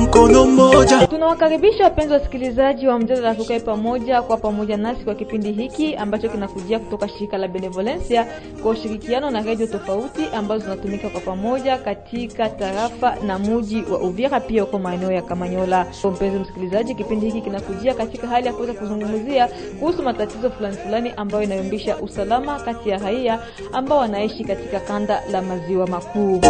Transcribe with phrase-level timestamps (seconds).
[0.00, 1.06] mkono mmoja.
[1.06, 6.78] Tunawakaribisha wapenzi wasikilizaji wa mjadala tukae pamoja kwa pamoja nasi kwa kipindi hiki ambacho kinakujia
[6.78, 8.26] kutoka shirika la Benevolencia
[8.62, 14.40] kwa ushirikiano na redio tofauti ambazo zinatumika kwa pamoja katika tarafa na muji wa Uvira,
[14.40, 15.86] pia huko maeneo ya Kamanyola.
[16.12, 19.48] Mpenzi msikilizaji, kipindi hiki kinakujia katika hali ya kuweza kuzungumzia
[19.80, 23.38] kuhusu matatizo fulani fulani ambayo inayumbisha usalama kati ya raia
[23.72, 26.40] ambao wanaishi katika kanda la maziwa makuu.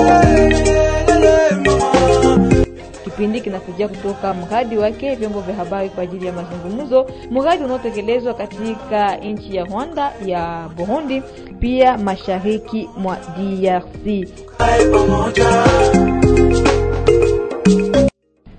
[3.05, 9.17] Kipindi kinakujia kutoka mradi wake vyombo vya habari kwa ajili ya mazungumzo, mradi unaotekelezwa katika
[9.17, 11.23] nchi ya Rwanda, ya Burundi,
[11.61, 14.29] pia mashariki mwa DRC.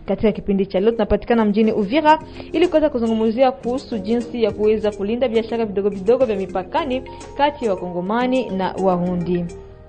[0.06, 2.20] Katika kipindi cha leo tunapatikana mjini Uvira
[2.52, 7.04] ili kuweza kuzungumzia kuhusu jinsi ya kuweza kulinda biashara vidogo vidogo vya mipakani
[7.38, 9.46] kati ya Wakongomani na Warundi.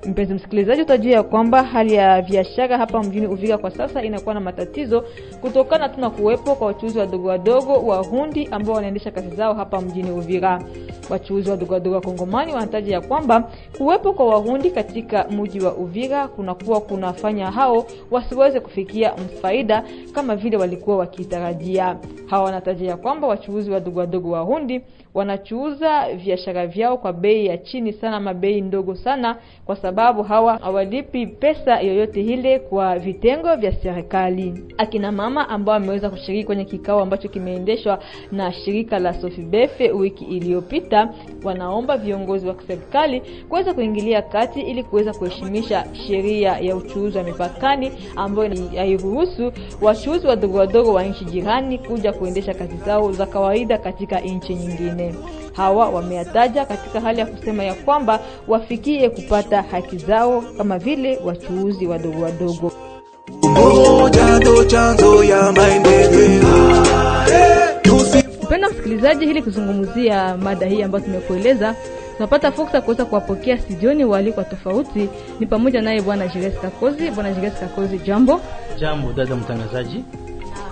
[0.06, 4.40] Mpenzi msikilizaji, utajua ya kwamba hali ya biashara hapa mjini Uvira kwa sasa inakuwa na
[4.40, 5.04] matatizo
[5.40, 10.10] kutokana tu na kuwepo kwa wachuuzi wadogo wadogo Warundi ambao wanaendesha kazi zao hapa mjini
[10.10, 10.62] Uvira.
[11.10, 16.28] Wachuuzi wadogo wadogo wa Kongomani wanataja ya kwamba kuwepo kwa Warundi katika mji wa Uvira
[16.28, 21.96] kunakuwa kunafanya hao wasiweze kufikia mfaida kama vile walikuwa wakitarajia.
[22.26, 24.80] Hawa wanataja ya kwamba wachuuzi wadogo wadogo Warundi
[25.14, 30.56] wanachuuza biashara vyao kwa bei ya chini sana, ama bei ndogo sana, kwa sababu hawa
[30.56, 34.54] hawalipi pesa yoyote ile kwa vitengo vya serikali.
[34.78, 37.98] Akina mama ambao wameweza kushiriki kwenye kikao ambacho kimeendeshwa
[38.32, 41.08] na shirika la Sofibefe wiki iliyopita,
[41.44, 47.92] wanaomba viongozi wa serikali kuweza kuingilia kati ili kuweza kuheshimisha sheria ya uchuuzi wa mipakani
[48.16, 54.20] ambayo hairuhusu wachuuzi wadogo wadogo wa nchi jirani kuja kuendesha kazi zao za kawaida katika
[54.20, 55.01] nchi nyingine.
[55.52, 61.86] Hawa wameataja katika hali ya kusema ya kwamba wafikie kupata haki zao kama vile wachuuzi
[61.86, 62.72] wadogo wadogo.
[68.42, 71.74] Mpenda msikilizaji, ili kuzungumzia mada hii ambayo tumekueleza,
[72.16, 75.08] tunapata fursa kuweza kuwapokea studioni waalikwa tofauti,
[75.40, 77.10] ni pamoja naye bwana Jules Kakozi.
[77.10, 78.40] Bwana Jules Kakozi, jambo.
[78.78, 80.04] Jambo dada mtangazaji.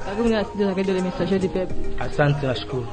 [0.05, 1.77] Karibu na studio za Radio Le Messager du Peuple.
[1.99, 2.87] Asante, nashukuru.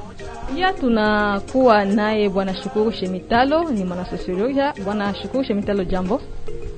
[0.55, 4.73] Pia tunakuwa naye bwana Shukuru Shemitalo, ni mwanasosiolojia.
[4.85, 6.21] Bwana Shukuru Shemitalo, jambo.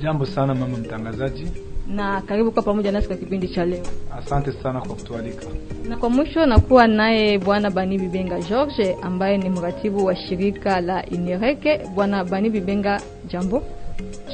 [0.02, 1.48] Jambo sana mama mtangazaji,
[1.88, 3.84] na karibu kwa pamoja nasi kwa kipindi cha leo.
[4.18, 5.46] asante sana kwa kutualika.
[5.90, 11.06] Na kwa mwisho nakuwa naye bwana Bani Bibenga George ambaye ni mratibu wa shirika la
[11.06, 11.82] Inereke.
[11.96, 13.64] Bwana Bani Bibenga, jambo.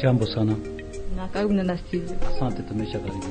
[0.01, 0.55] Jambo sana,
[1.17, 2.01] Na karibu na nasi.
[2.35, 3.29] asante, tumesha karibia.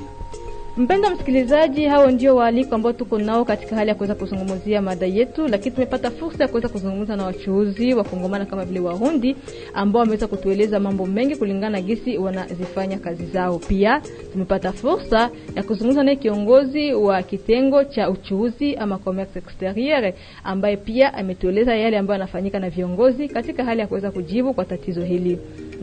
[0.77, 5.49] Mpenda msikilizaji, hao ndio waaliko ambao tuko nao katika hali ya kuweza kuzungumzia mada yetu,
[5.49, 9.37] lakini tumepata fursa ya kuweza kuzungumza na wachuuzi wa Kongomana kama vile Warundi
[9.75, 13.59] ambao wameweza kutueleza mambo mengi kulingana na gisi wanazifanya kazi zao.
[13.59, 14.03] Pia
[14.33, 20.13] tumepata fursa ya kuzungumza naye kiongozi wa kitengo cha uchuuzi ama commerce exterieur,
[20.45, 25.05] ambaye pia ametueleza yale ambayo yanafanyika na viongozi katika hali ya kuweza kujibu kwa tatizo
[25.05, 25.39] hili.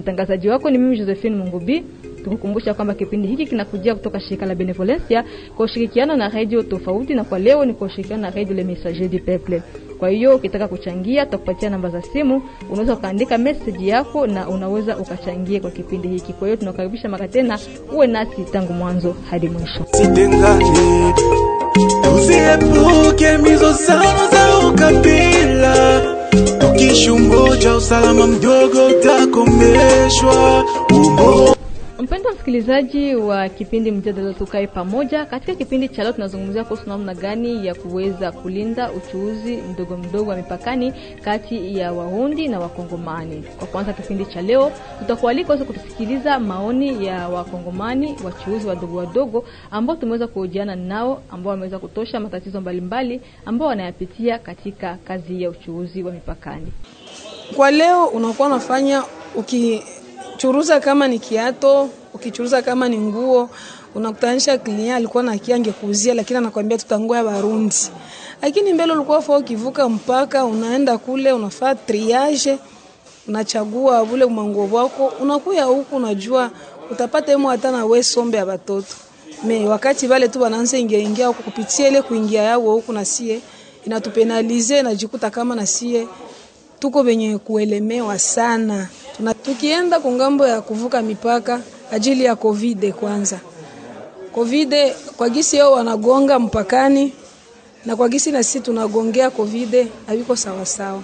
[0.05, 1.83] Mtangazaji wako ni mimi Josephine Mungubi
[2.23, 5.23] tukukumbusha kwamba kipindi hiki kinakujia kutoka shirika la Benevolencia
[5.55, 9.07] kwa ushirikiano na radio tofauti, na kwa leo ni kwa ushirikiano na radio Le Messager
[9.07, 9.61] du Peuple.
[9.99, 15.59] Kwa hiyo ukitaka kuchangia, tutakupatia namba za simu, unaweza ukaandika message yako na unaweza ukachangia
[15.59, 16.33] kwa kipindi hiki.
[16.33, 17.59] Kwa hiyo tunakaribisha mara tena,
[17.95, 19.85] uwe nasi tangu mwanzo hadi mwisho.
[22.15, 23.37] Usiepuke
[24.31, 26.01] za ukabila,
[26.59, 30.63] tukishi umoja, usalama mdogo utakomeshwa.
[32.01, 37.13] Umo Mpendwa msikilizaji wa kipindi mjadala tukae pamoja, katika kipindi cha leo tunazungumzia kuhusu namna
[37.15, 43.43] gani ya kuweza kulinda uchuuzi mdogo mdogo wa mipakani kati ya Warundi na Wakongomani.
[43.57, 49.95] Kwa kwanza kipindi cha leo, tutakualika uweze kutusikiliza maoni ya Wakongomani wachuuzi wadogo wadogo ambao
[49.95, 56.11] tumeweza kuhojiana nao, ambao wameweza kutosha matatizo mbalimbali ambao wanayapitia katika kazi ya uchuuzi wa
[56.11, 56.71] mipakani.
[57.55, 59.03] Kwa leo unakuwa unafanya
[59.35, 61.89] ukichuruza kama ni kiato,
[62.25, 63.49] ukichuruza kama ni nguo,
[63.95, 67.75] unakutanisha client alikuwa na kia angekuuzia, lakini anakwambia tutangoa ya Barundi.
[68.41, 72.57] Lakini mbele ulikuwa fao ukivuka mpaka unaenda kule unafaa triage,
[73.27, 76.51] unachagua vule manguo wako, unakuya huku unajua
[76.91, 78.93] utapata emo hata na wewe sombe ya batoto.
[79.43, 83.41] Me wakati vale tu wanaanza ingia ingia huku kupitia ile kuingia yao huku na sie
[83.85, 86.07] inatupenalize najikuta kama na sie
[86.79, 88.87] tuko venye kuelemewa sana.
[89.17, 93.39] Tuna, tukienda kungambo ya kuvuka mipaka ajili ya covid kwanza,
[94.33, 94.73] covid
[95.17, 97.13] kwa gisi yao wanagonga mpakani
[97.85, 101.01] na kwa gisi na sisi tunagongea covid haviko sawa sawa.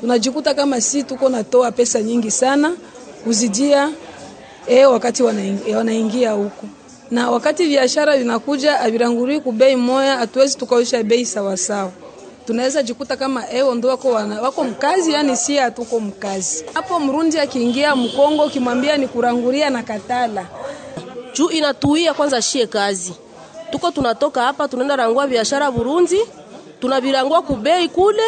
[0.00, 2.76] Tunajikuta kama sisi tuko natoa pesa nyingi sana
[3.24, 3.90] kuzidia
[4.66, 5.22] e, wakati
[5.76, 6.66] wanaingia, huko
[7.10, 11.92] na wakati biashara vinakuja avirangurii kubei moya, hatuwezi tukaosha bei sawasawa
[12.48, 16.64] tunaweza jikuta kama eo ndo wako, wana, wako mkazi yani si hatuko mkazi.
[16.74, 17.00] Hapo.
[17.00, 20.46] Mrundi akiingia Mkongo ukimwambia ni kuranguria na katala.
[21.34, 23.12] Juu inatuia kwanza shie kazi.
[23.70, 26.18] Tuko tunatoka hapa tunaenda rangua biashara Burundi
[26.80, 28.22] tunavirangua kubei kule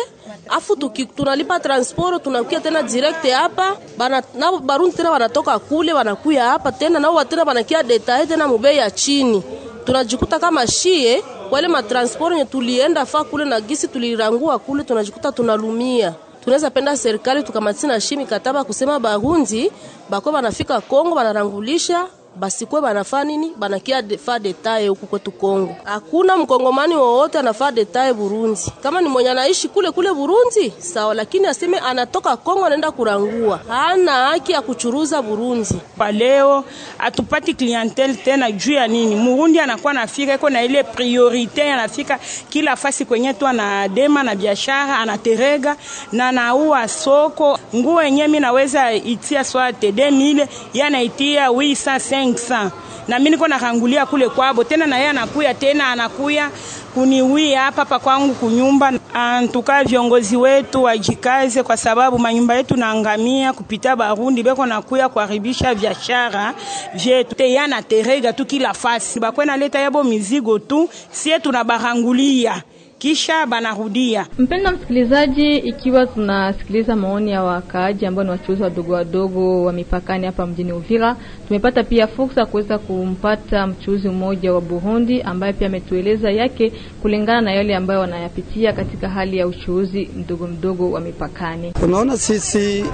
[0.48, 3.76] afu tuki, tunalipa transport tunakuya tena direct hapa.
[3.98, 8.76] Bana na Barundi tena wanatoka kule wanakuya hapa tena nao tena wanakia detail tena mubei
[8.76, 9.42] ya chini.
[9.84, 16.14] Tunajikuta kama shie wale matransport nye tulienda fa kule na gisi tulirangua kule, tunajikuta tunalumia.
[16.44, 19.72] Tunaweza penda serikali tukamatisi na shimi kataba kusema Barundi
[20.10, 22.06] bako banafika Kongo banarangulisha
[22.40, 25.76] basikwe banafaa nini banakia fa detaye huku kwetu Kongo.
[25.84, 28.60] Hakuna mkongomani wowote anafaa detaye Burundi.
[28.82, 34.12] Kama ni mwenye anaishi kule kule Burundi sawa, lakini aseme anatoka Kongo anaenda kurangua, hana
[34.12, 35.74] haki ya kuchuruza Burundi.
[35.98, 36.64] Kwa leo
[36.98, 39.14] atupati clientele tena juu ya nini?
[39.16, 44.98] Murundi anakuwa nafika iko na ile priorite, anafika kila fasi kwenye tu anadema na biashara
[44.98, 45.76] anaterega
[46.12, 52.70] na naua soko nguo yenyewe, mimi naweza itia swate 2000 yana itia 800 500
[53.08, 54.64] na mimi niko nakangulia kule kwabo.
[54.64, 56.50] Tena, na yeye anakuya tena anakuya
[56.94, 58.92] kuniwia hapa hapa kwangu kunyumba.
[59.14, 64.42] Antuka viongozi wetu wajikaze, kwa sababu manyumba yetu naangamia kupita Barundi.
[64.42, 66.54] Beko nakuya kuharibisha biashara
[66.94, 67.34] vyetu.
[67.34, 69.20] Te yana terega tu kila fasi.
[69.20, 72.62] Bakwena leta yabo mizigo tu, sie tunabarangulia
[73.00, 74.26] kisha banarudia.
[74.38, 80.46] Mpenda msikilizaji, ikiwa tunasikiliza maoni ya wakaaji ambao ni wachuuzi wadogo wadogo wa mipakani hapa
[80.46, 81.16] mjini Uvira,
[81.48, 87.40] tumepata pia fursa ya kuweza kumpata mchuuzi mmoja wa Burundi ambaye pia ametueleza yake kulingana
[87.40, 91.72] na yale ambayo wanayapitia katika hali ya uchuuzi mdogo mdogo wa mipakani.
[91.82, 92.84] Unaona, sisi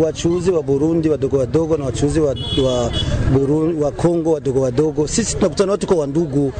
[0.00, 2.28] wachuuzi wa Burundi wadogo wadogo na wachuuzi wa,
[2.64, 2.90] wa,
[3.32, 6.52] Burundi, wa Kongo wadogo wadogo, sisi tunakutana watu kwa wandugu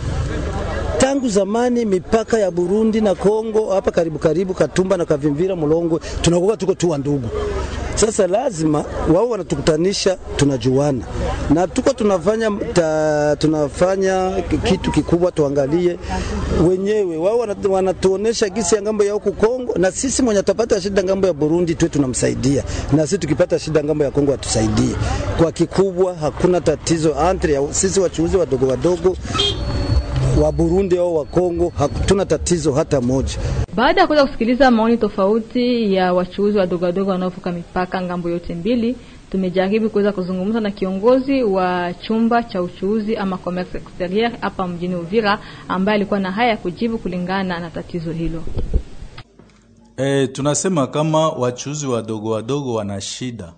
[1.11, 6.57] tangu zamani mipaka ya Burundi na Kongo hapa karibu karibu Katumba na Kavimvira Mulongwe, tunakuwa
[6.57, 7.29] tuko tu ndugu.
[7.95, 8.85] Sasa lazima
[9.15, 11.05] wao wanatukutanisha, tunajuana
[11.55, 14.31] na tuko tunafanya ta, tunafanya
[14.65, 15.99] kitu kikubwa, tuangalie
[16.69, 17.17] wenyewe.
[17.17, 21.33] Wao wanatuonesha gisi ya ng'ambo ya huku Kongo, na sisi mwenye tapata shida ng'ambo ya
[21.33, 24.95] Burundi tuwe tunamsaidia, na sisi tukipata shida ng'ambo ya Kongo atusaidie.
[25.43, 29.17] Kwa kikubwa hakuna tatizo entre ya sisi wachuuzi wadogo wadogo
[30.41, 33.39] wa Burundi au wa Kongo, hatuna tatizo hata moja.
[33.75, 38.97] Baada ya kuweza kusikiliza maoni tofauti ya wachuuzi wadogo wadogo wanaovuka mipaka ng'ambo yote mbili,
[39.31, 45.39] tumejaribu kuweza kuzungumza na kiongozi wa chumba cha uchuuzi ama commerce exterieur hapa mjini Uvira,
[45.69, 48.43] ambaye alikuwa na haya ya kujibu kulingana na tatizo hilo.
[49.97, 53.53] E, tunasema kama wachuuzi wadogo wadogo wana shida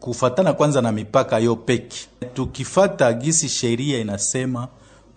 [0.00, 2.08] kufatana kwanza na mipaka yo peki.
[2.34, 4.68] Tukifata gisi sheria inasema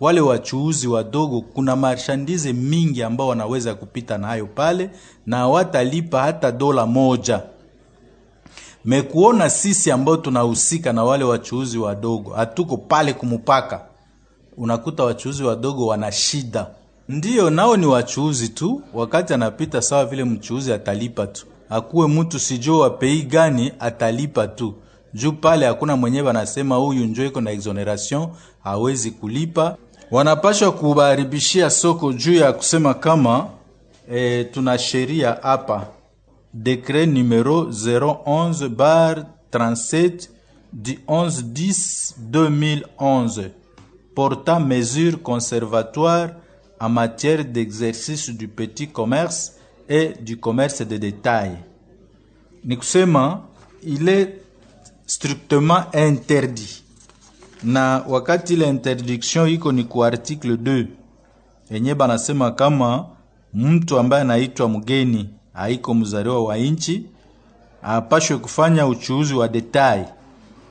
[0.04, 4.90] wale wachuuzi wadogo, kuna marshandize mingi ambao wanaweza kupita nayo pale
[5.26, 7.42] na watalipa hata dola moja.
[8.84, 13.80] Mekuona sisi ambao tunahusika na wale wachuuzi wadogo, hatuko pale kumupaka,
[14.56, 16.66] unakuta wachuuzi wadogo wana shida.
[17.08, 22.78] Ndiyo, nao ni wachuuzi tu, wakati anapita sawa vile mchuuzi atalipa tu, akuwe mtu sijua
[22.80, 24.74] wa pei gani atalipa tu
[25.14, 28.28] juu pale hakuna mwenyewe anasema huyu njo iko na exoneration
[28.64, 29.76] hawezi kulipa.
[30.10, 33.48] Wanapashwa kubaribishia soko juu ya kusema kama
[34.12, 35.86] e, tuna sheria hapa
[36.54, 40.28] decret numero 011 bar 37
[40.72, 43.48] du 11 10 2011
[44.14, 46.30] portant mesures conservatoires
[46.80, 49.52] en matière d'exercice du petit commerce
[49.88, 51.50] et du commerce de détail.
[52.64, 53.42] Ni kusema
[53.82, 54.34] il est
[55.06, 56.83] strictement interdit
[57.64, 60.86] na wakati ile interdiction iko ni ku article 2
[61.70, 63.06] yenye banasema kama
[63.54, 67.06] mtu ambaye anaitwa mgeni haiko mzaliwa wa nchi
[67.82, 70.04] apashwe kufanya uchuuzi wa detail,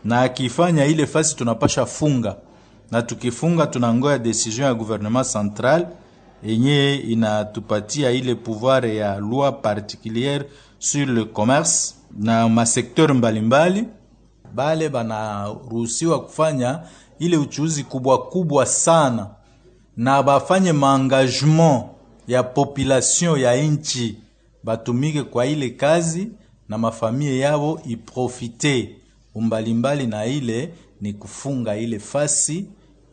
[0.06, 2.36] na akifanya ile fasi tunapasha funga,
[2.92, 5.88] na tukifunga tunangoya decision ya gouvernement central
[6.44, 10.44] yenye inatupatia ile pouvoir ya loi particulière
[10.80, 13.84] sur le commerce na masekteur mbalimbali
[14.54, 16.80] bale banaruhusiwa kufanya
[17.20, 19.28] ile uchuuzi kubwa kubwa sana,
[19.98, 21.84] na bafanye maengagement
[22.28, 24.18] ya population ya nchi,
[24.64, 26.28] batumike kwa ile kazi
[26.70, 28.96] na mafamie yao iprofite.
[29.36, 32.66] Umbalimbali, na ile ni kufunga ile fasi.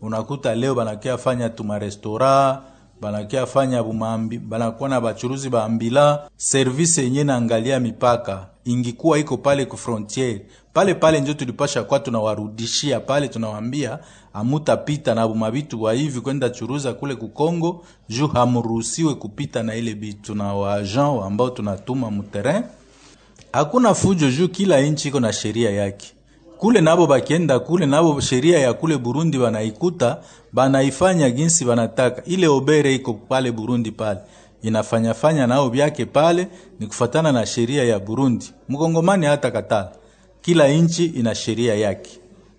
[0.02, 2.62] Unakuta leo banakia fanya tumarestora
[3.00, 8.46] banakia fanya bumambi banakuwa na bachuruzi baambila service yenye naangalia mipaka.
[8.64, 13.98] Ingikuwa iko pale ku frontiere pale pale njo tulipasha kwa tunawarudishia pale tunawambia
[14.32, 19.94] amutapita na mabitu wa hivi kwenda churuza kule ku Kongo juu hamuruhusiwe kupita na ile
[19.94, 22.62] bitu na waagent ambao tunatuma muterrain
[23.52, 26.12] hakuna fujo juu kila nchi iko na sheria yake
[26.58, 30.18] kule nabo bakienda kule nabo sheria ya kule Burundi banaikuta
[30.52, 32.24] banaifanya ginsi banataka.
[32.24, 34.20] Ile obere iko pale Burundi pale
[34.62, 36.48] inafanya fanya nao byake pale,
[36.80, 38.52] ni kufatana na sheria ya Burundi.
[38.68, 39.92] Mkongomani hata katala,
[40.40, 42.10] kila nchi ina sheria yake,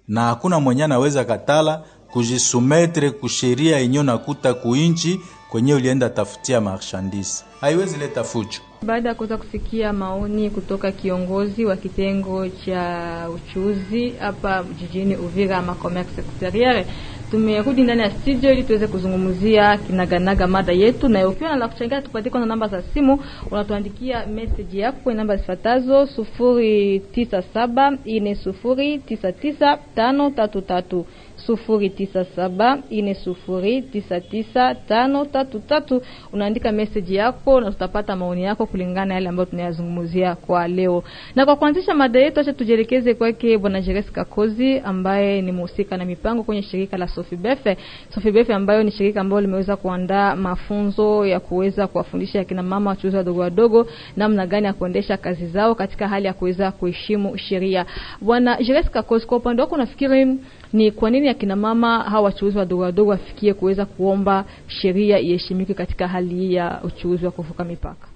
[0.08, 5.20] na hakuna mwenye anaweza katala kujisumetre kusheria yenyewe nakuta kuinchi
[5.50, 8.60] kwenye ulienda tafutia marchandise, haiwezi leta fujo.
[8.82, 15.76] Baada ya kuweza kusikia maoni kutoka kiongozi wa kitengo cha uchuzi hapa jijini Uvira ama
[15.76, 16.86] commerce exterieur,
[17.32, 22.02] tumerudi ndani ya studio ili tuweze kuzungumzia kinaganaga mada yetu, na ukiwa na la kuchangia,
[22.02, 23.20] tupatie kwanza namba za simu,
[23.52, 30.62] unatuandikia message yako kwenye namba zifuatazo: sufuri tisa saba ine sufuri tisa tisa tano tatu
[30.62, 31.06] tatu
[31.46, 36.02] sufuri tisa saba ine sufuri tisa tisa tano tatu tatu.
[36.34, 41.04] Unaandika meseji yako na tutapata maoni yako kulingana na yale ambayo tunayazungumzia kwa leo.
[41.36, 46.06] Na kwa kuanzisha mada yetu, acha tujielekeze kwake Bwana Jeres Kakozi ambaye ni mhusika na
[46.06, 47.78] mipango kwenye shirika la Sofibefe.
[48.14, 53.40] Sofibefe ambayo ni shirika ambalo limeweza kuandaa mafunzo ya kuweza kuwafundisha akina mama wachuuzi wadogo
[53.42, 57.86] wadogo namna gani ya kuendesha kazi zao katika hali ya kuweza kuheshimu sheria.
[58.22, 60.38] Bwana Jeres Kakozi, kwa upande wako unafikiri
[60.74, 66.08] ni kwa nini akina mama hawa wachuuzi wadogo wadogo wafikie kuweza kuomba sheria iheshimike katika
[66.08, 68.08] hali hii ya uchuuzi wa kuvuka mipaka?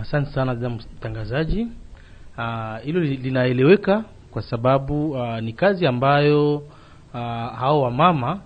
[0.00, 1.66] Asante uh, sana dada mtangazaji.
[2.84, 6.64] Hilo uh, linaeleweka kwa sababu uh, ni kazi ambayo uh,
[7.58, 8.40] hao wamama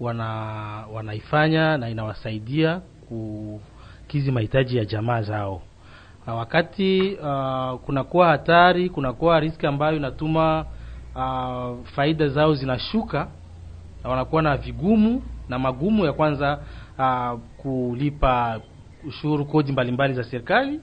[0.00, 0.24] wana
[0.94, 5.62] wanaifanya na inawasaidia kukizi mahitaji ya jamaa zao.
[6.26, 10.66] Uh, wakati uh, kunakuwa hatari, kunakuwa riski ambayo inatuma
[11.14, 13.28] uh, faida zao zinashuka
[14.04, 16.58] na wanakuwa na vigumu na magumu ya kwanza
[16.98, 18.60] uh, kulipa
[19.08, 20.80] ushuru, kodi mbalimbali za serikali,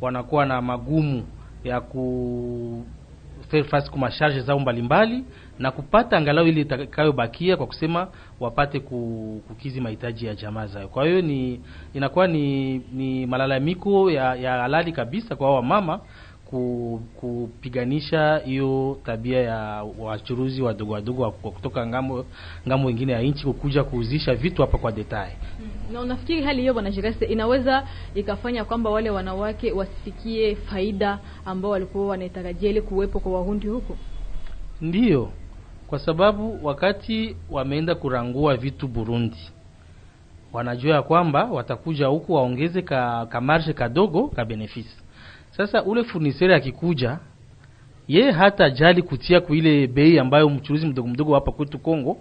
[0.00, 1.22] wanakuwa na magumu
[1.64, 2.84] ya ku
[3.70, 5.24] face kwa masharge zao mbalimbali
[5.58, 8.08] na kupata angalau ile itakayobakia kwa kusema
[8.40, 10.88] wapate kukizi mahitaji ya jamaa zao.
[10.88, 11.60] Kwa hiyo ni
[11.94, 16.00] inakuwa ni, ni malalamiko ya, ya halali kabisa kwa wamama
[17.20, 22.24] kupiganisha hiyo tabia ya wachuruzi wadogo wadogo wa kutoka ng'ambo
[22.68, 25.32] ng'ambo ingine ya nchi kukuja kuuzisha vitu hapa kwa detail.
[25.92, 32.06] Na unafikiri hali hiyo bwana Jirese inaweza ikafanya kwamba wale wanawake wasifikie faida ambao walikuwa
[32.06, 33.96] wanaitarajia ile kuwepo kwa wahundi huko?
[34.80, 35.30] Ndiyo,
[35.86, 39.50] kwa sababu wakati wameenda kurangua vitu Burundi,
[40.52, 44.96] wanajua ya kwamba watakuja huku waongeze ka, ka marge kadogo ka benefisi
[45.58, 47.18] sasa ule furnisere akikuja,
[48.08, 52.16] ye hata jali kutia kwa ile bei ambayo mchuruzi mdogo mdogo hapa kwetu Kongo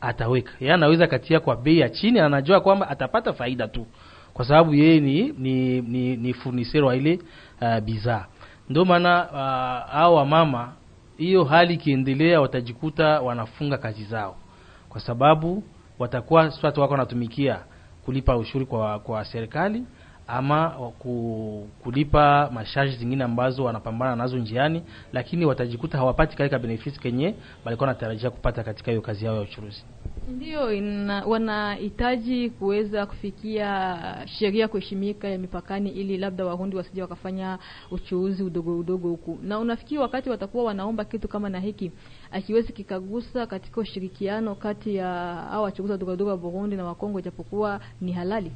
[0.00, 0.52] ataweka.
[0.60, 3.86] Yeye anaweza katia kwa bei ya chini, anajua kwamba atapata faida tu,
[4.34, 7.18] kwa sababu yeye ni ni, ni, ni furnisere wa ile
[7.60, 8.26] uh, bidhaa.
[8.70, 10.72] Ndio maana uh, hao wamama,
[11.16, 14.36] hiyo hali ikiendelea, watajikuta wanafunga kazi zao,
[14.88, 15.62] kwa sababu
[15.98, 17.58] watakuwa swati wako wanatumikia
[18.04, 19.82] kulipa ushuru kwa kwa serikali
[20.28, 20.70] ama
[21.82, 24.82] kulipa masharge zingine ambazo wanapambana nazo njiani,
[25.12, 29.84] lakini watajikuta hawapati katika benefits kenye walikuwa wanatarajia kupata katika hiyo kazi yao ya uchuruzi.
[30.36, 30.60] Ndio
[31.26, 37.58] wanahitaji kuweza kufikia sheria kuheshimika ya mipakani, ili labda warundi wasije wakafanya
[37.90, 39.38] uchuuzi udogo udogo huku.
[39.42, 41.92] Na unafikiri wakati watakuwa wanaomba kitu kama na hiki
[42.32, 45.06] akiwezi kikagusa katika ushirikiano kati ya
[45.50, 48.52] hao wachuuzi wadogo wadogo wa Burundi na Wakongo, japokuwa ni halali?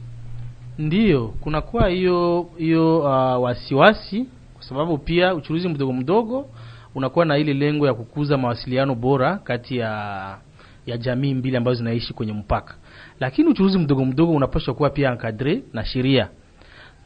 [0.79, 6.47] Ndiyo, kunakuwa hiyo hiyo uh, wasiwasi kwa sababu pia uchuruzi mdogo mdogo
[6.95, 10.39] unakuwa na ile lengo ya kukuza mawasiliano bora kati ya
[10.87, 12.75] ya jamii mbili ambazo zinaishi kwenye mpaka,
[13.21, 16.29] lakini uchuruzi mdogo mdogo unapaswa kuwa pia encadre na sheria.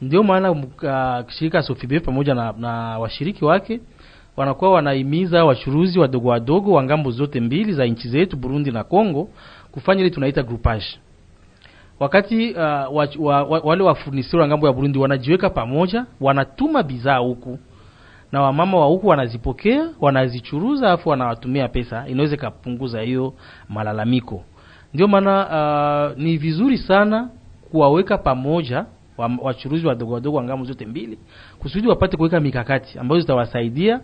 [0.01, 3.79] Ndio maana uh, shirika Sofibe pamoja na, na washiriki wake
[4.37, 9.29] wanakuwa wanahimiza wachuruzi wadogo wadogo wa ng'ambo zote mbili za nchi zetu Burundi na Kongo
[9.71, 10.85] kufanya ile tunaita groupage
[11.99, 17.17] wakati uh, wa, wa, wa, wale wafurnisiri wa ng'ambo ya Burundi wanajiweka pamoja, wanatuma bidhaa
[17.17, 17.59] huku
[18.31, 23.33] na wamama wa huku wanazipokea, wanazichuruza, afu wanawatumia pesa, inaweza ikapunguza hiyo
[23.69, 24.43] malalamiko.
[24.93, 27.29] Ndio maana uh, ni vizuri sana
[27.71, 28.85] kuwaweka pamoja
[29.41, 31.19] wachuruzi wadogo wadogo wa ng'ambo zote mbili
[31.59, 33.99] kusudi wapate kuweka mikakati ambayo zitawasaidia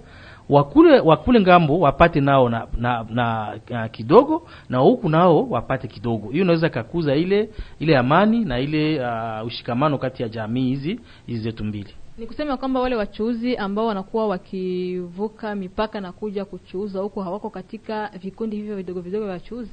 [0.50, 6.30] wakule wakule ng'ambo wapate nao na, na, na, na kidogo na huku nao wapate kidogo.
[6.30, 11.42] Hiyo inaweza kakuza ile ile amani na ile uh, ushikamano kati ya jamii hizi hizi
[11.44, 11.94] zetu mbili.
[12.18, 18.12] Ni kusema kwamba wale wachuuzi ambao wanakuwa wakivuka mipaka na kuja kuchuuza huku hawako katika
[18.22, 19.72] vikundi hivyo vidogo vidogo vya wachuuzi.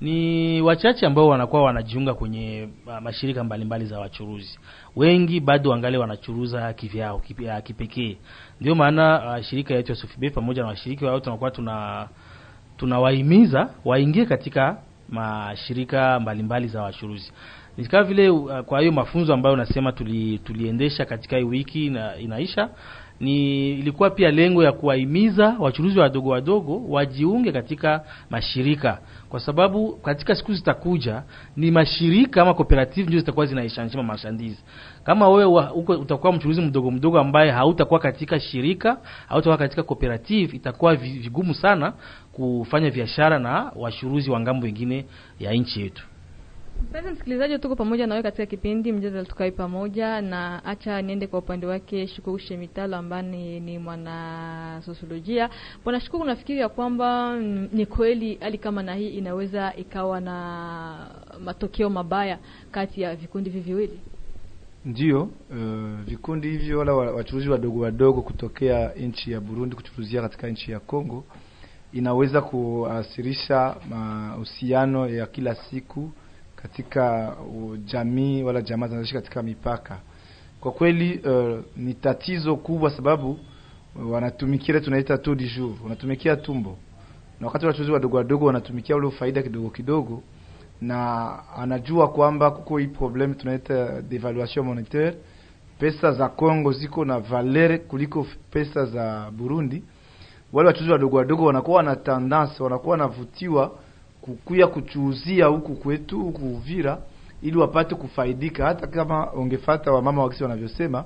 [0.00, 4.58] Ni wachache ambao wanakuwa wanajiunga kwenye uh, mashirika mbalimbali za wachuruzi.
[4.96, 8.16] Wengi bado wangali wanachuruza kivyao uh, kipekee.
[8.60, 12.08] Ndio maana uh, shirika yetu ya Sofibe pamoja na washiriki wao tunakuwa tuna
[12.76, 14.76] tunawahimiza waingie katika
[15.08, 17.32] mashirika mbalimbali za wachuruzi.
[17.90, 22.68] Kama vile uh, kwa hiyo mafunzo ambayo nasema tuli, tuliendesha katika hii wiki na inaisha
[23.20, 28.98] ni ilikuwa pia lengo ya kuwahimiza wachuruzi wadogo wadogo wajiunge katika mashirika,
[29.28, 31.22] kwa sababu katika siku zitakuja
[31.56, 34.58] ni mashirika ama cooperative ndio zitakuwa zinaishanisha mashandizi.
[35.04, 41.54] Kama wewe utakuwa mchuruzi mdogo mdogo ambaye hautakuwa katika shirika, hautakuwa katika cooperative, itakuwa vigumu
[41.54, 41.92] sana
[42.32, 45.04] kufanya biashara na washuruzi wa ng'ambo wengine
[45.40, 46.06] ya nchi yetu.
[46.82, 51.66] Mpenzi msikilizaji, tuko pamoja nawe katika kipindi mjadala tukai pamoja, na acha niende kwa upande
[51.66, 55.50] wake Shukuru Shemitalo ambaye ni, mwana sosiolojia.
[55.84, 57.36] Bwana Shukuru, unafikiri ya kwamba
[57.72, 61.10] ni kweli hali kama na hii inaweza ikawa na
[61.44, 62.38] matokeo mabaya
[62.70, 64.00] kati ya vikundi hivi viwili?
[65.50, 70.80] Uh, vikundi hivyo wala wachuruzi wadogo wadogo kutokea nchi ya Burundi kuchuruzia katika nchi ya
[70.80, 71.24] Kongo
[71.92, 76.10] inaweza kuasirisha mahusiano ya kila siku
[76.62, 77.36] katika
[77.84, 79.98] jamii wala jamaa zinazoishi katika mipaka.
[80.60, 83.30] Kwa kweli uh, ni tatizo kubwa, sababu
[83.96, 86.76] uh, wanatumikia tunaita tu du jour, wanatumikia tumbo,
[87.40, 90.22] na wakati wachuzi wadogo wadogo wanatumikia ule faida kidogo kidogo
[90.80, 95.16] na anajua kwamba kuko hii problem tunaita devaluation monetaire.
[95.78, 99.82] Pesa za Congo ziko na valeur kuliko pesa za Burundi.
[100.52, 103.78] Wale wachuzi wadogo wadogo wanakuwa na tendance, wanakuwa wanavutiwa
[104.28, 106.98] kukuya kuchuuzia huku kwetu huku Uvira
[107.42, 111.04] ili wapate kufaidika, hata kama ungefata wamama wakisi wanavyosema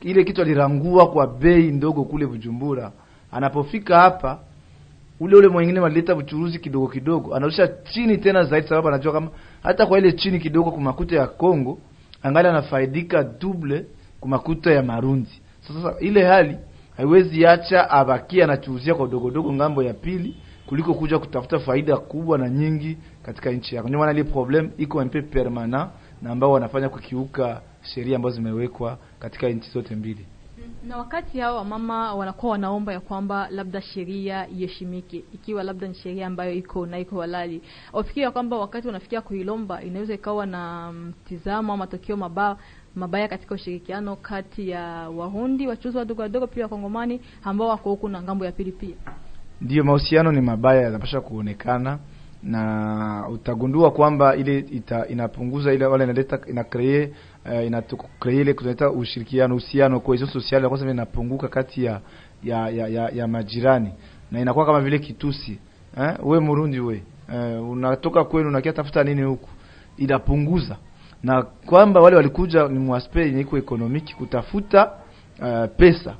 [0.00, 2.92] ile kitu alirangua kwa bei ndogo kule Bujumbura,
[3.32, 4.38] anapofika hapa
[5.20, 9.28] ule ule mwingine walileta uchuruzi kidogo kidogo, anarusha chini tena zaidi, sababu anajua kama
[9.62, 11.78] hata kwa ile chini kidogo kumakuta ya Kongo
[12.22, 13.84] angali anafaidika double
[14.20, 15.40] kumakuta ya Marundi.
[15.68, 16.56] Sasa ile hali
[16.96, 22.38] haiwezi acha abakia anachuuzia kwa dogo dogo ng'ambo ya pili kuliko kuja kutafuta faida kubwa
[22.38, 23.88] na nyingi katika nchi yako.
[23.88, 25.90] Ndio maana ile problem iko peu permanent
[26.22, 30.26] na ambao wanafanya kukiuka sheria ambazo zimewekwa katika nchi zote mbili.
[30.88, 36.26] na wakati hao wamama wanakuwa wanaomba ya kwamba labda sheria iheshimike, ikiwa labda ni sheria
[36.26, 41.78] ambayo iko na iko halali, wafikiria kwamba wakati wanafikia kuilomba inaweza ikawa na mtizamo au
[41.78, 42.56] matokeo mabaya
[42.94, 48.22] mabaya katika ushirikiano kati ya Warundi wachuzi wadogo wadogo pia Wakongomani ambao wako huku na
[48.22, 48.94] ng'ambo ya pili pia.
[49.62, 51.98] Ndiyo, mahusiano ni mabaya, yanapasha kuonekana
[52.42, 57.12] na utagundua kwamba ile ita, inapunguza ile wala inaleta ina create
[57.46, 57.82] uh, ina
[58.20, 62.00] create ile kuleta ushirikiano, uhusiano, cohesion sociale, kwa sababu inapunguka kati ya
[62.44, 63.92] ya, ya, ya ya majirani.
[64.30, 65.58] Na inakuwa kama vile kitusi
[66.00, 67.02] eh, we Murundi we
[67.34, 69.48] eh, unatoka kwenu unakia tafuta nini huku,
[69.96, 70.76] inapunguza.
[71.22, 74.90] Na kwamba wale walikuja ni mwaspe yenye iko economic kutafuta
[75.40, 76.14] uh, pesa.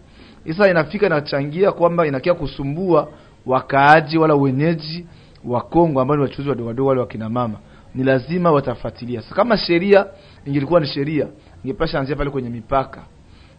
[0.44, 3.08] Isa inafika inachangia kwamba inakia kusumbua
[3.46, 5.06] wakaaji wala wenyeji
[5.44, 7.58] wa Kongo ambao ni wachuuzi wadogo wadogo wale wakina mama,
[7.94, 9.22] ni lazima watafuatilia.
[9.22, 10.06] Sasa kama sheria
[10.46, 11.26] ingelikuwa ni sheria,
[11.64, 13.00] ingepasha anzia pale kwenye mipaka,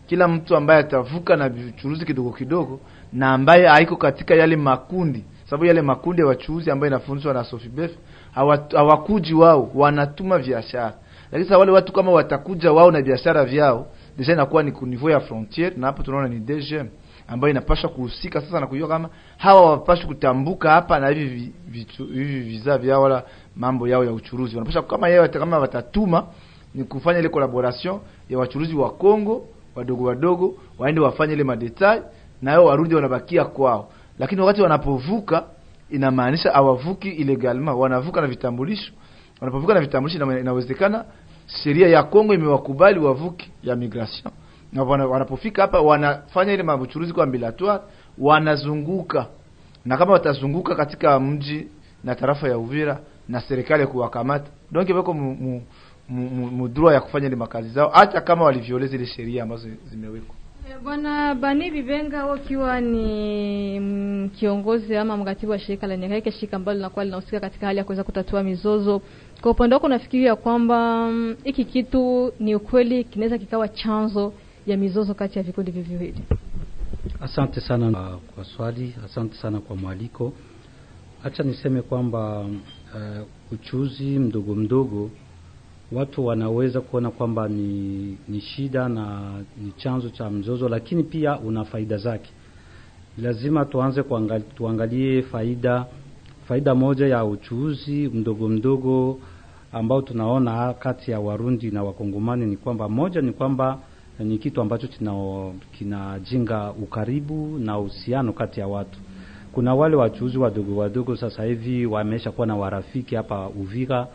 [0.08, 2.80] kila mtu ambaye atavuka na vichuruzi kidogo kidogo
[3.14, 7.92] na ambaye haiko katika yale makundi, sababu yale makundi ya wachuuzi ambayo inafunzwa na Sofibef
[8.74, 10.94] hawakuji wao, wanatuma biashara.
[11.32, 15.20] Lakini sasa wale watu kama watakuja wao na biashara vyao deja inakuwa ni kunivo ya
[15.20, 16.88] frontiere, na hapo tunaona ni DGM
[17.28, 21.54] ambayo inapaswa kuhusika sasa na kujua kama hawa wapaswa kutambuka hapa na hivi
[21.98, 23.24] hivi visa vyao wala
[23.56, 24.56] mambo yao ya uchuruzi.
[24.56, 26.26] Wanapaswa kama yeye kama watatuma
[26.76, 32.02] ni kufanya ile collaboration ya wachuruzi wa Kongo wadogo wadogo, waende wafanye ile madetail
[32.42, 33.90] na wao warudi wanabakia kwao.
[34.20, 35.44] Lakini wakati wanapovuka
[35.90, 38.94] inamaanisha hawavuki illegalement, wanavuka na vitambulisho.
[39.42, 41.06] Wanapovuka na vitambulisho inawezekana
[41.48, 44.34] sheria ya Kongo imewakubali wavuki ya migration
[44.74, 47.84] na wanapofika hapa wanafanya ile mabuchuruzi kwa ambulatoire,
[48.18, 49.26] wanazunguka
[49.86, 51.68] na kama watazunguka katika mji
[52.04, 55.14] na tarafa ya Uvira na serikali kuwakamata, donc wako
[56.10, 60.36] mudrua ya kufanya ile makazi zao, hata kama walivyoleza ile sheria ambazo zimewekwa.
[60.84, 67.06] Bwana Bani Bibenga, wakiwa ni kiongozi ama mkatibu wa shirika la Nyereke, shirika ambalo linakuwa
[67.06, 69.02] linahusika katika hali ya kuweza kutatua mizozo,
[69.42, 71.08] kwa upande wako unafikiria kwamba
[71.44, 74.34] hiki mm, kitu ni ukweli kinaweza kikawa chanzo
[74.68, 76.24] ya mizozo kati ya vikundi viviwili.
[77.22, 80.34] Asante sana uh, kwa swali, asante sana kwa mwaliko.
[81.24, 85.10] Acha niseme kwamba uh, uchuzi mdogo mdogo
[85.92, 91.66] watu wanaweza kuona kwamba ni, ni shida na ni chanzo cha mzozo, lakini pia una
[91.66, 92.30] faida zake.
[93.18, 95.86] Lazima tuanze kuangali, tuangalie faida.
[96.48, 99.20] Faida moja ya uchuuzi mdogo mdogo
[99.72, 103.80] ambao tunaona kati ya Warundi na Wakongomani ni kwamba moja ni kwamba
[104.20, 104.88] ni kitu ambacho
[105.78, 109.00] kinajenga ukaribu na uhusiano kati ya watu.
[109.54, 114.08] Kuna wale wachuuzi wadogo wadogo sasa hivi wamesha kuwa na warafiki hapa Uvira.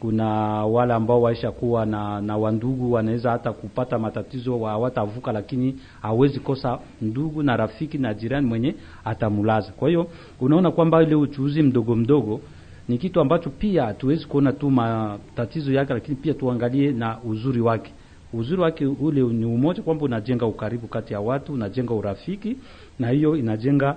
[0.00, 0.24] Kuna
[0.66, 6.78] wale ambao waisha kuwa na, na wandugu wanaweza hata kupata matatizo hawatavuka, lakini hawezi kosa
[7.02, 9.72] ndugu na rafiki na jirani mwenye atamulaza.
[9.72, 10.06] Kwa hiyo
[10.40, 12.40] unaona kwamba ile uchuuzi mdogo mdogo
[12.88, 17.92] ni kitu ambacho pia hatuwezi kuona tu matatizo yake, lakini pia tuangalie na uzuri wake
[18.32, 22.56] uzuri wake ule ni umoja, kwamba unajenga ukaribu kati ya watu, unajenga urafiki,
[22.98, 23.96] na hiyo inajenga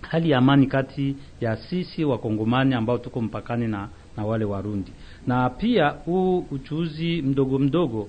[0.00, 4.92] hali ya amani kati ya sisi wakongomani ambao tuko mpakani na, na wale Warundi.
[5.26, 8.08] Na pia huu uchuuzi mdogo mdogo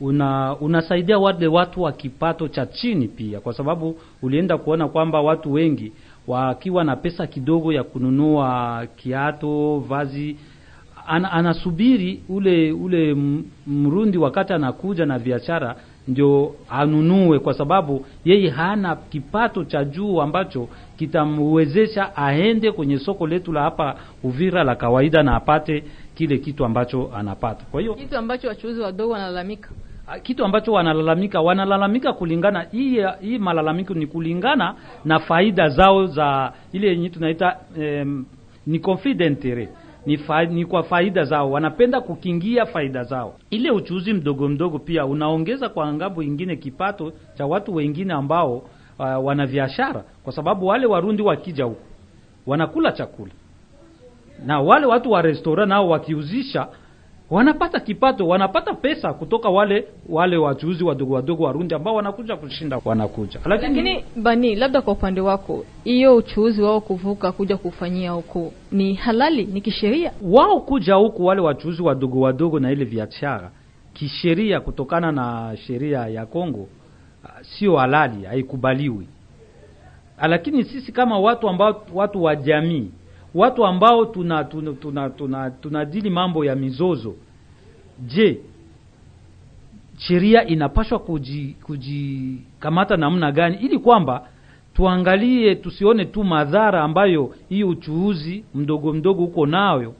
[0.00, 5.52] una unasaidia wale watu wa kipato cha chini pia, kwa sababu ulienda kuona kwamba watu
[5.52, 5.92] wengi
[6.26, 10.36] wakiwa na pesa kidogo ya kununua kiato, vazi
[11.08, 13.16] ana, anasubiri ule ule
[13.66, 15.76] Mrundi wakati anakuja na biashara
[16.08, 23.52] ndio anunue, kwa sababu yeye hana kipato cha juu ambacho kitamwezesha aende kwenye soko letu
[23.52, 27.64] la hapa Uvira la kawaida na apate kile kitu ambacho anapata.
[27.70, 29.70] Kwa hiyo kitu ambacho wachuuzi wadogo wanalalamika
[30.22, 36.88] kitu ambacho wanalalamika wanalalamika kulingana hii hii malalamiko ni kulingana na faida zao za ile
[36.88, 38.24] yenye tunaita um,
[38.66, 39.44] ni confident
[40.08, 43.34] ni, fa, ni kwa faida zao, wanapenda kukingia faida zao.
[43.50, 48.56] Ile uchuuzi mdogo mdogo pia unaongeza kwa ng'ambo ingine kipato cha watu wengine ambao
[48.98, 51.80] uh, wana biashara, kwa sababu wale Warundi wakija huko
[52.46, 53.32] wanakula chakula.
[54.46, 56.68] Na wale watu wa restora nao wakiuzisha
[57.30, 63.40] wanapata kipato, wanapata pesa kutoka wale wale wachuuzi wadogo wadogo Warundi ambao wanakuja kushinda wanakuja.
[63.44, 68.94] Lakini, lakini bani, labda kwa upande wako, hiyo uchuuzi wao kuvuka kuja kufanyia huko ni
[68.94, 70.12] halali, ni kisheria?
[70.22, 73.50] Wao kuja huku wale wachuuzi wadogo wadogo na ile biashara
[73.94, 76.68] kisheria, kutokana na sheria ya Kongo
[77.42, 79.08] sio halali, haikubaliwi.
[80.28, 82.90] Lakini sisi kama watu ambao watu wa jamii
[83.34, 87.14] watu ambao tuna tuna tuna, tuna, tuna dili mambo ya mizozo.
[88.06, 88.40] Je,
[89.98, 94.28] sheria inapashwa kujikamata kuji namna gani ili kwamba
[94.74, 99.94] tuangalie tusione tu madhara ambayo hii uchuuzi mdogo mdogo uko nayo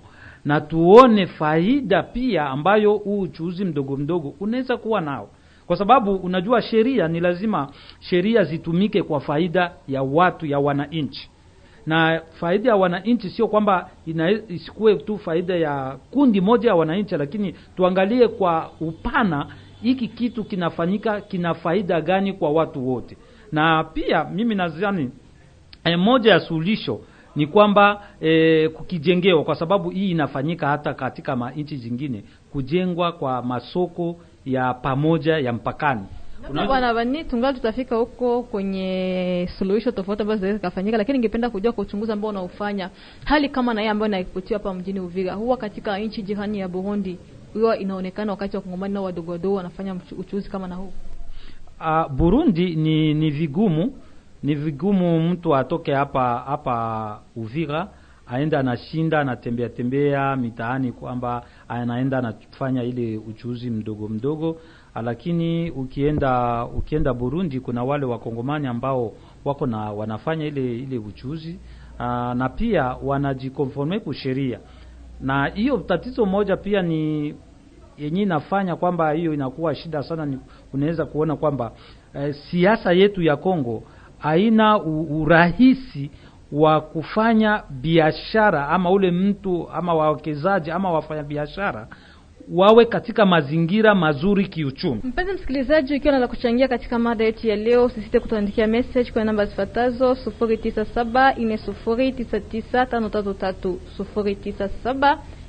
[0.44, 5.28] na tuone faida pia ambayo huu uchuuzi mdogo mdogo unaweza kuwa nao,
[5.66, 7.68] kwa sababu unajua sheria ni lazima
[8.00, 11.30] sheria zitumike kwa faida ya watu ya wananchi
[11.88, 13.90] na faida ya wananchi sio kwamba
[14.48, 19.46] isikuwe tu faida ya kundi moja ya wananchi, lakini tuangalie kwa upana,
[19.82, 23.16] hiki kitu kinafanyika kina faida gani kwa watu wote.
[23.52, 25.10] Na pia mimi nadhani
[25.84, 27.00] e, moja ya suluhisho
[27.36, 32.22] ni kwamba e, kukijengewa, kwa sababu hii inafanyika hata katika nchi zingine,
[32.52, 36.06] kujengwa kwa masoko ya pamoja ya mpakani
[36.52, 41.82] Bwana Bani, tungali tutafika huko kwenye suluhisho tofauti ambazo zinaweza kufanyika, lakini ningependa kujua kwa
[41.84, 42.90] uchunguzi ambao unaofanya
[43.24, 47.18] hali kama na yeye ambayo inaripotiwa hapa mjini Uvira, huwa katika nchi jirani ya Burundi,
[47.54, 50.92] huwa inaonekana wakati wa kongomani nao wadogo wadogo wanafanya uchuuzi kama na huu.
[51.80, 53.92] Uh, Burundi ni ni vigumu,
[54.42, 57.88] ni vigumu mtu atoke hapa hapa Uvira
[58.26, 64.60] aende anashinda anatembea tembea mitaani kwamba anaenda anafanya ile uchuuzi mdogo mdogo
[65.02, 69.12] lakini ukienda ukienda Burundi kuna wale wakongomani ambao
[69.44, 71.58] wako na wanafanya ile ile uchuzi
[72.00, 74.58] aa, na pia wanajikonforme kusheria,
[75.20, 77.34] na hiyo tatizo moja pia ni
[77.98, 80.26] yenye inafanya kwamba hiyo inakuwa shida sana.
[80.26, 80.38] Ni
[80.74, 81.72] unaweza kuona kwamba
[82.14, 83.82] e, siasa yetu ya Kongo
[84.18, 86.10] haina urahisi
[86.52, 91.88] wa kufanya biashara ama ule mtu ama wawekezaji ama wafanya biashara
[92.50, 95.00] wawe katika mazingira mazuri kiuchumi.
[95.04, 99.46] Mpenzi msikilizaji, ukiwa na kuchangia katika mada yetu ya leo, usisite kutuandikia message kwa namba
[99.46, 101.34] zifuatazo: sufuri tisa saba